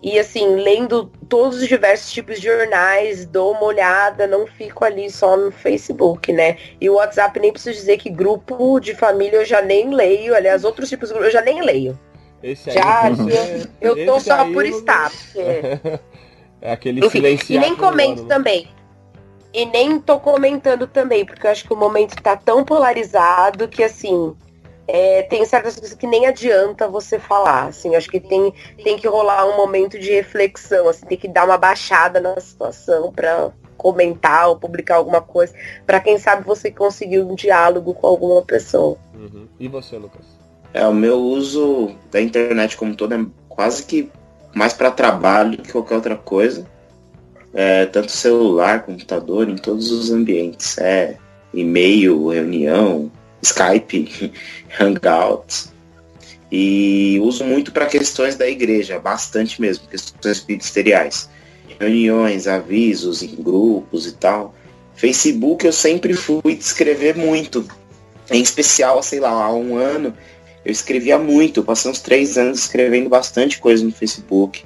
[0.02, 5.10] e, assim, lendo todos os diversos tipos de jornais, dou uma olhada, não fico ali
[5.10, 6.58] só no Facebook, né?
[6.80, 10.34] E o WhatsApp nem preciso dizer que grupo de família eu já nem leio.
[10.34, 12.00] Aliás, outros tipos de grupo eu já nem leio.
[12.42, 13.14] Esse já, aí,
[13.82, 15.12] eu, eu tô só por estar.
[15.12, 16.02] Porque...
[16.62, 18.28] É aquele Enfim, E nem comento né?
[18.28, 18.68] também.
[19.54, 23.84] E nem tô comentando também, porque eu acho que o momento tá tão polarizado que,
[23.84, 24.34] assim,
[24.88, 29.08] é, tem certas coisas que nem adianta você falar, assim, acho que tem, tem que
[29.08, 34.48] rolar um momento de reflexão, assim, tem que dar uma baixada na situação para comentar
[34.48, 35.54] ou publicar alguma coisa,
[35.86, 38.98] para quem sabe você conseguir um diálogo com alguma pessoa.
[39.14, 39.48] Uhum.
[39.60, 40.26] E você, Lucas?
[40.74, 44.10] É, o meu uso da internet como todo é quase que
[44.54, 46.66] mais para trabalho que qualquer outra coisa
[47.54, 50.78] é, tanto celular, computador, em todos os ambientes.
[50.78, 51.18] É
[51.54, 53.12] e-mail, reunião,
[53.42, 54.32] Skype,
[54.80, 55.72] Hangouts.
[56.52, 61.30] E uso muito para questões da igreja, bastante mesmo, questões ministeriais.
[61.80, 64.54] Reuniões, avisos em grupos e tal.
[64.96, 67.66] Facebook eu sempre fui escrever muito.
[68.30, 70.14] Em especial, sei lá, há um ano
[70.64, 71.64] eu escrevia muito.
[71.64, 74.64] Passei uns três anos escrevendo bastante coisa no Facebook.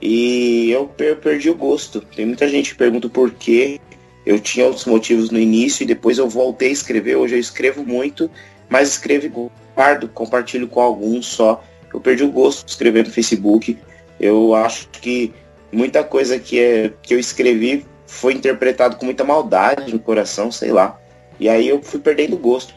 [0.00, 0.86] E eu,
[1.20, 2.00] perdi o gosto.
[2.00, 3.80] Tem muita gente que pergunta por quê.
[4.24, 7.16] Eu tinha outros motivos no início e depois eu voltei a escrever.
[7.16, 8.30] Hoje eu escrevo muito,
[8.68, 11.62] mas escrevo guardo, compartilho com alguns só.
[11.92, 13.78] Eu perdi o gosto de escrever no Facebook.
[14.20, 15.32] Eu acho que
[15.72, 20.72] muita coisa que, é, que eu escrevi foi interpretado com muita maldade no coração, sei
[20.72, 20.98] lá.
[21.40, 22.74] E aí eu fui perdendo o gosto.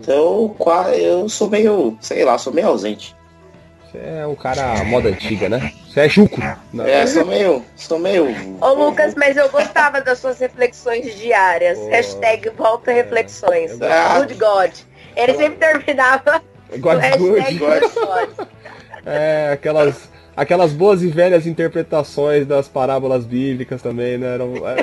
[0.00, 0.56] Então
[0.96, 3.14] eu sou meio, sei lá, sou meio ausente.
[3.90, 5.72] Você é um cara moda antiga, né?
[5.88, 6.40] Você é chuco.
[6.72, 6.86] Não.
[6.86, 7.64] É, sou meio.
[7.74, 8.28] Sou meio.
[8.60, 11.76] Ô Lucas, mas eu gostava das suas reflexões diárias.
[11.76, 11.88] Oh.
[11.88, 13.80] Hashtag volta reflexões.
[13.80, 14.70] É, good God.
[15.16, 16.40] Ele sempre terminava.
[16.78, 17.58] God, good.
[17.58, 18.48] God.
[19.04, 20.08] É, aquelas.
[20.36, 24.34] Aquelas boas e velhas interpretações das parábolas bíblicas também, né?
[24.34, 24.76] Eram, é,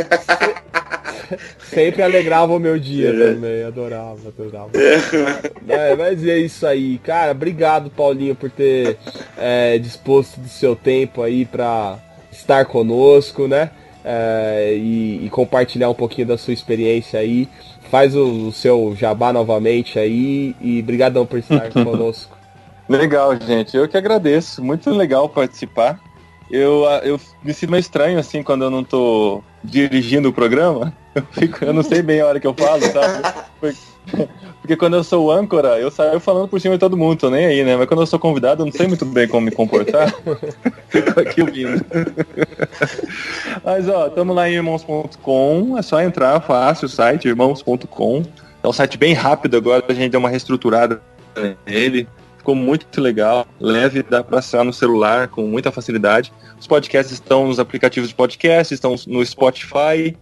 [1.58, 4.70] Sempre alegrava o meu dia também, adorava, adorava.
[5.68, 7.32] É, mas é isso aí, cara.
[7.32, 8.98] Obrigado, Paulinho, por ter
[9.36, 11.98] é, disposto do seu tempo aí para
[12.30, 13.70] estar conosco, né?
[14.04, 17.48] É, e, e, compartilhar um pouquinho da sua experiência aí.
[17.90, 22.36] Faz o, o seu jabá novamente aí e brigadão por estar conosco.
[22.88, 23.74] Legal, gente.
[23.76, 24.62] Eu que agradeço.
[24.62, 25.98] Muito legal participar.
[26.50, 30.92] Eu, eu me sinto meio estranho assim quando eu não tô dirigindo o programa.
[31.14, 33.44] Eu, fico, eu não sei bem a hora que eu falo, sabe?
[33.60, 34.28] Porque,
[34.60, 37.46] porque quando eu sou âncora, eu saio falando por cima de todo mundo, tô nem
[37.46, 37.76] aí, né?
[37.76, 40.12] Mas quando eu sou convidado, eu não sei muito bem como me comportar.
[40.88, 41.84] Fico aqui ouvindo.
[43.64, 48.22] Mas ó, estamos lá em irmãos.com, é só entrar, fácil o site, irmãos.com.
[48.62, 51.00] É um site bem rápido agora, a gente deu uma reestruturada
[51.66, 52.08] nele
[52.44, 56.30] ficou muito legal, leve, dá para acessar no celular com muita facilidade.
[56.60, 60.14] Os podcasts estão nos aplicativos de podcast, estão no Spotify.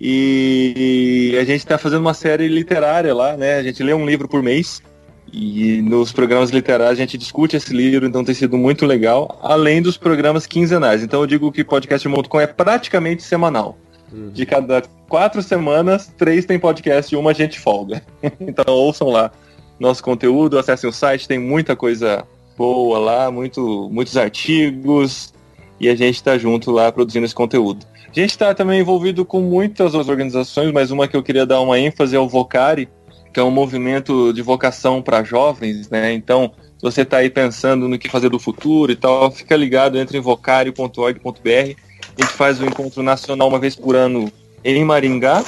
[0.00, 3.56] E a gente está fazendo uma série literária lá, né?
[3.56, 4.82] A gente lê um livro por mês.
[5.30, 9.82] E nos programas literários a gente discute esse livro, então tem sido muito legal, além
[9.82, 11.02] dos programas quinzenais.
[11.02, 13.76] Então eu digo que podcast.com é praticamente semanal.
[14.10, 14.30] Uhum.
[14.30, 18.02] De cada quatro semanas, três tem podcast e uma a gente folga.
[18.40, 19.30] então ouçam lá
[19.78, 22.24] nosso conteúdo, acessem o site, tem muita coisa
[22.56, 25.32] boa lá, muito, muitos artigos,
[25.78, 27.86] e a gente está junto lá produzindo esse conteúdo.
[28.18, 31.60] A gente está também envolvido com muitas outras organizações, mas uma que eu queria dar
[31.60, 32.88] uma ênfase é o Vocari,
[33.32, 36.12] que é um movimento de vocação para jovens, né?
[36.14, 39.96] Então, se você está aí pensando no que fazer do futuro e tal, fica ligado,
[39.96, 41.30] entre em vocari.org.br.
[41.48, 44.32] A gente faz o um encontro nacional uma vez por ano
[44.64, 45.44] em Maringá.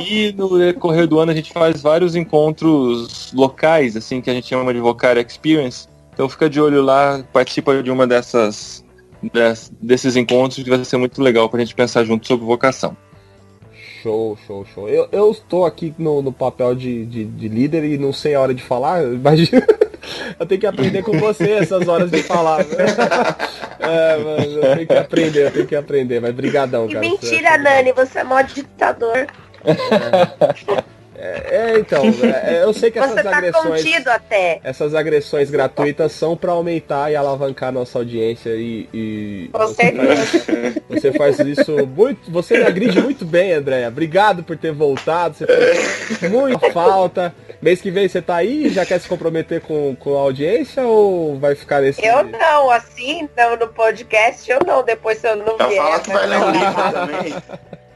[0.00, 4.46] E no decorrer do ano a gente faz vários encontros locais, assim, que a gente
[4.46, 5.88] chama de Vocar Experience.
[6.14, 8.81] Então fica de olho lá, participa de uma dessas
[9.80, 12.96] desses encontros que vai ser muito legal para a gente pensar junto sobre vocação.
[14.02, 14.88] Show, show, show.
[14.88, 18.40] Eu, eu estou aqui no, no papel de, de, de líder e não sei a
[18.40, 19.02] hora de falar.
[19.06, 19.64] Imagina.
[20.38, 22.58] Eu tenho que aprender com você essas horas de falar.
[22.58, 22.66] Né?
[23.84, 26.20] É, mas eu tenho que aprender, eu tenho que aprender.
[26.20, 27.00] Mas brigadão, cara.
[27.00, 29.26] mentira, é Nani, você é mó ditador.
[31.16, 31.22] É.
[31.22, 34.06] É, é, então, é, eu sei que essas tá agressões.
[34.06, 34.60] até.
[34.64, 38.88] Essas agressões gratuitas são para aumentar e alavancar nossa audiência e.
[38.92, 40.42] e você, faz,
[40.88, 42.30] você faz isso muito.
[42.30, 43.88] Você me agride muito bem, Andréia.
[43.88, 45.36] Obrigado por ter voltado.
[45.36, 47.34] Você fez muito falta.
[47.60, 51.38] Mês que vem você tá aí já quer se comprometer com, com a audiência ou
[51.38, 52.04] vai ficar nesse.
[52.04, 55.82] Eu não, assim, não, no podcast eu não, depois eu não então vier.
[55.82, 57.34] Fala que vai ler um livro também.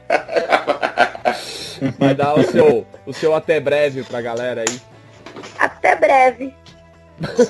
[1.97, 4.81] Vai dar o seu, o seu até breve pra galera aí.
[5.59, 6.53] Até breve.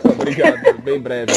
[0.03, 1.33] Obrigado, bem breve.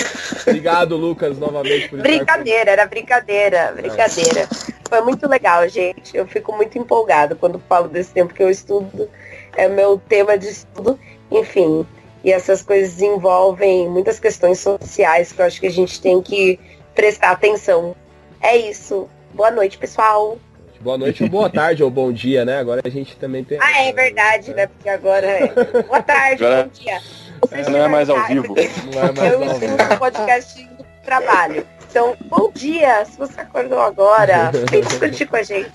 [0.46, 4.48] Obrigado, Lucas, novamente por Brincadeira, era brincadeira, brincadeira.
[4.88, 6.16] Foi muito legal, gente.
[6.16, 9.08] Eu fico muito empolgado quando falo desse tempo que eu estudo.
[9.56, 10.98] É meu tema de estudo,
[11.30, 11.86] enfim.
[12.22, 16.58] E essas coisas envolvem muitas questões sociais que eu acho que a gente tem que
[16.94, 17.96] prestar atenção.
[18.40, 19.08] É isso.
[19.34, 20.38] Boa noite, pessoal.
[20.80, 22.58] Boa noite ou boa tarde ou bom dia, né?
[22.58, 23.58] Agora a gente também tem.
[23.60, 24.66] Ah, é verdade, né?
[24.66, 25.48] Porque agora é.
[25.82, 26.64] Boa tarde, agora...
[26.64, 27.00] bom dia.
[27.42, 28.54] Vocês não é mais ao vivo.
[28.92, 31.66] Não é mais eu estudo podcast do trabalho.
[31.90, 35.72] Então, bom dia, se você acordou agora, vem discutir com a gente.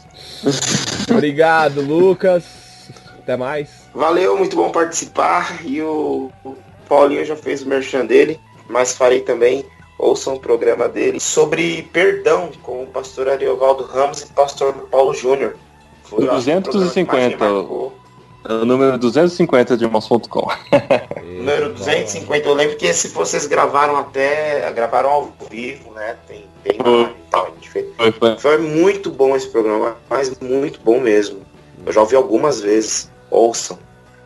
[1.12, 2.90] Obrigado, Lucas.
[3.20, 3.90] Até mais.
[3.94, 5.66] Valeu, muito bom participar.
[5.66, 6.32] E o
[6.88, 9.66] Paulinho já fez o merchan dele, mas farei também
[9.98, 15.14] ouçam o programa dele sobre perdão com o pastor Ariovaldo Ramos e o pastor Paulo
[15.14, 15.56] Júnior.
[16.04, 17.46] Foi 250.
[18.48, 20.48] É o número 250 de irmãos.com.
[21.26, 22.48] número 250.
[22.48, 24.72] Eu lembro que esse vocês gravaram até.
[24.72, 26.16] gravaram ao vivo, né?
[26.28, 27.16] Tem, tem foi.
[27.32, 27.52] tal.
[27.98, 28.38] Foi, foi.
[28.38, 31.42] foi muito bom esse programa, mas muito bom mesmo.
[31.86, 33.10] Eu já ouvi algumas vezes.
[33.32, 33.80] Ouçam.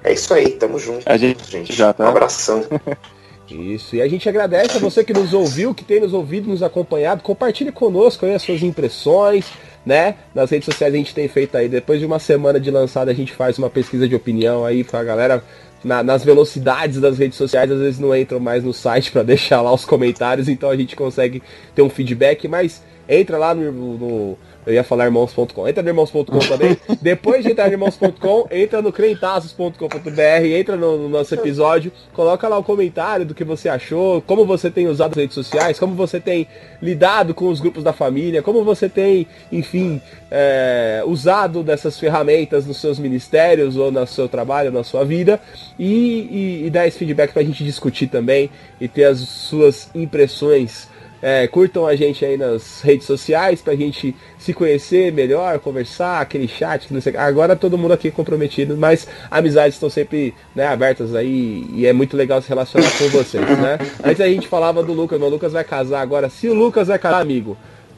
[0.03, 1.03] É isso aí, tamo junto.
[1.05, 1.73] A gente, gente.
[1.73, 2.05] já tá.
[2.05, 2.65] Um abração.
[3.51, 6.61] Isso, e a gente agradece a você que nos ouviu, que tem nos ouvido, nos
[6.61, 7.23] acompanhado.
[7.23, 9.45] Compartilhe conosco aí as suas impressões,
[9.85, 10.15] né?
[10.33, 13.13] Nas redes sociais a gente tem feito aí, depois de uma semana de lançada, a
[13.13, 15.43] gente faz uma pesquisa de opinião aí pra galera.
[15.81, 19.61] Na, nas velocidades das redes sociais, às vezes não entram mais no site para deixar
[19.61, 21.41] lá os comentários, então a gente consegue
[21.73, 24.37] ter um feedback, mas entra lá no, no
[24.69, 25.67] eu ia falar irmãos.com.
[25.67, 26.77] Entra no irmãos.com também.
[27.01, 32.55] Depois de entrar no irmãos.com, entra no crentazos.com.br, entra no, no, nosso episódio, coloca lá
[32.55, 36.19] o comentário do que você achou, como você tem usado as redes sociais, como você
[36.19, 36.47] tem
[36.79, 42.77] lidado com os grupos da família, como você tem, enfim, é, usado dessas ferramentas nos
[42.79, 45.41] seus ministérios ou no seu trabalho, na sua vida,
[45.79, 49.89] e, e, e dar esse feedback para a gente discutir também e ter as suas
[49.95, 50.87] impressões
[51.21, 56.47] É, curtam a gente aí nas redes sociais pra gente se conhecer melhor, conversar, aquele
[56.47, 61.13] chat, não sei, agora todo mundo aqui é comprometido, mas amizades estão sempre né, abertas
[61.13, 63.77] aí e é muito legal se relacionar com vocês, né?
[64.03, 66.29] Antes a gente falava do Lucas, mas o Lucas vai casar agora.
[66.29, 67.57] Se o Lucas vai casar, amigo,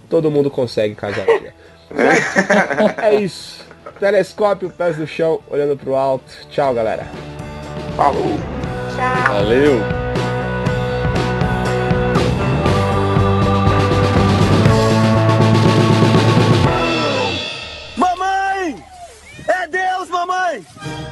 [0.10, 1.53] todo mundo consegue casar dia.
[3.02, 3.61] é isso.
[3.99, 6.31] Telescópio, pés no chão, olhando pro alto.
[6.49, 7.07] Tchau, galera.
[7.95, 8.38] Falou.
[8.95, 9.34] Tchau.
[9.34, 10.11] Valeu!
[20.52, 21.11] Mamãe!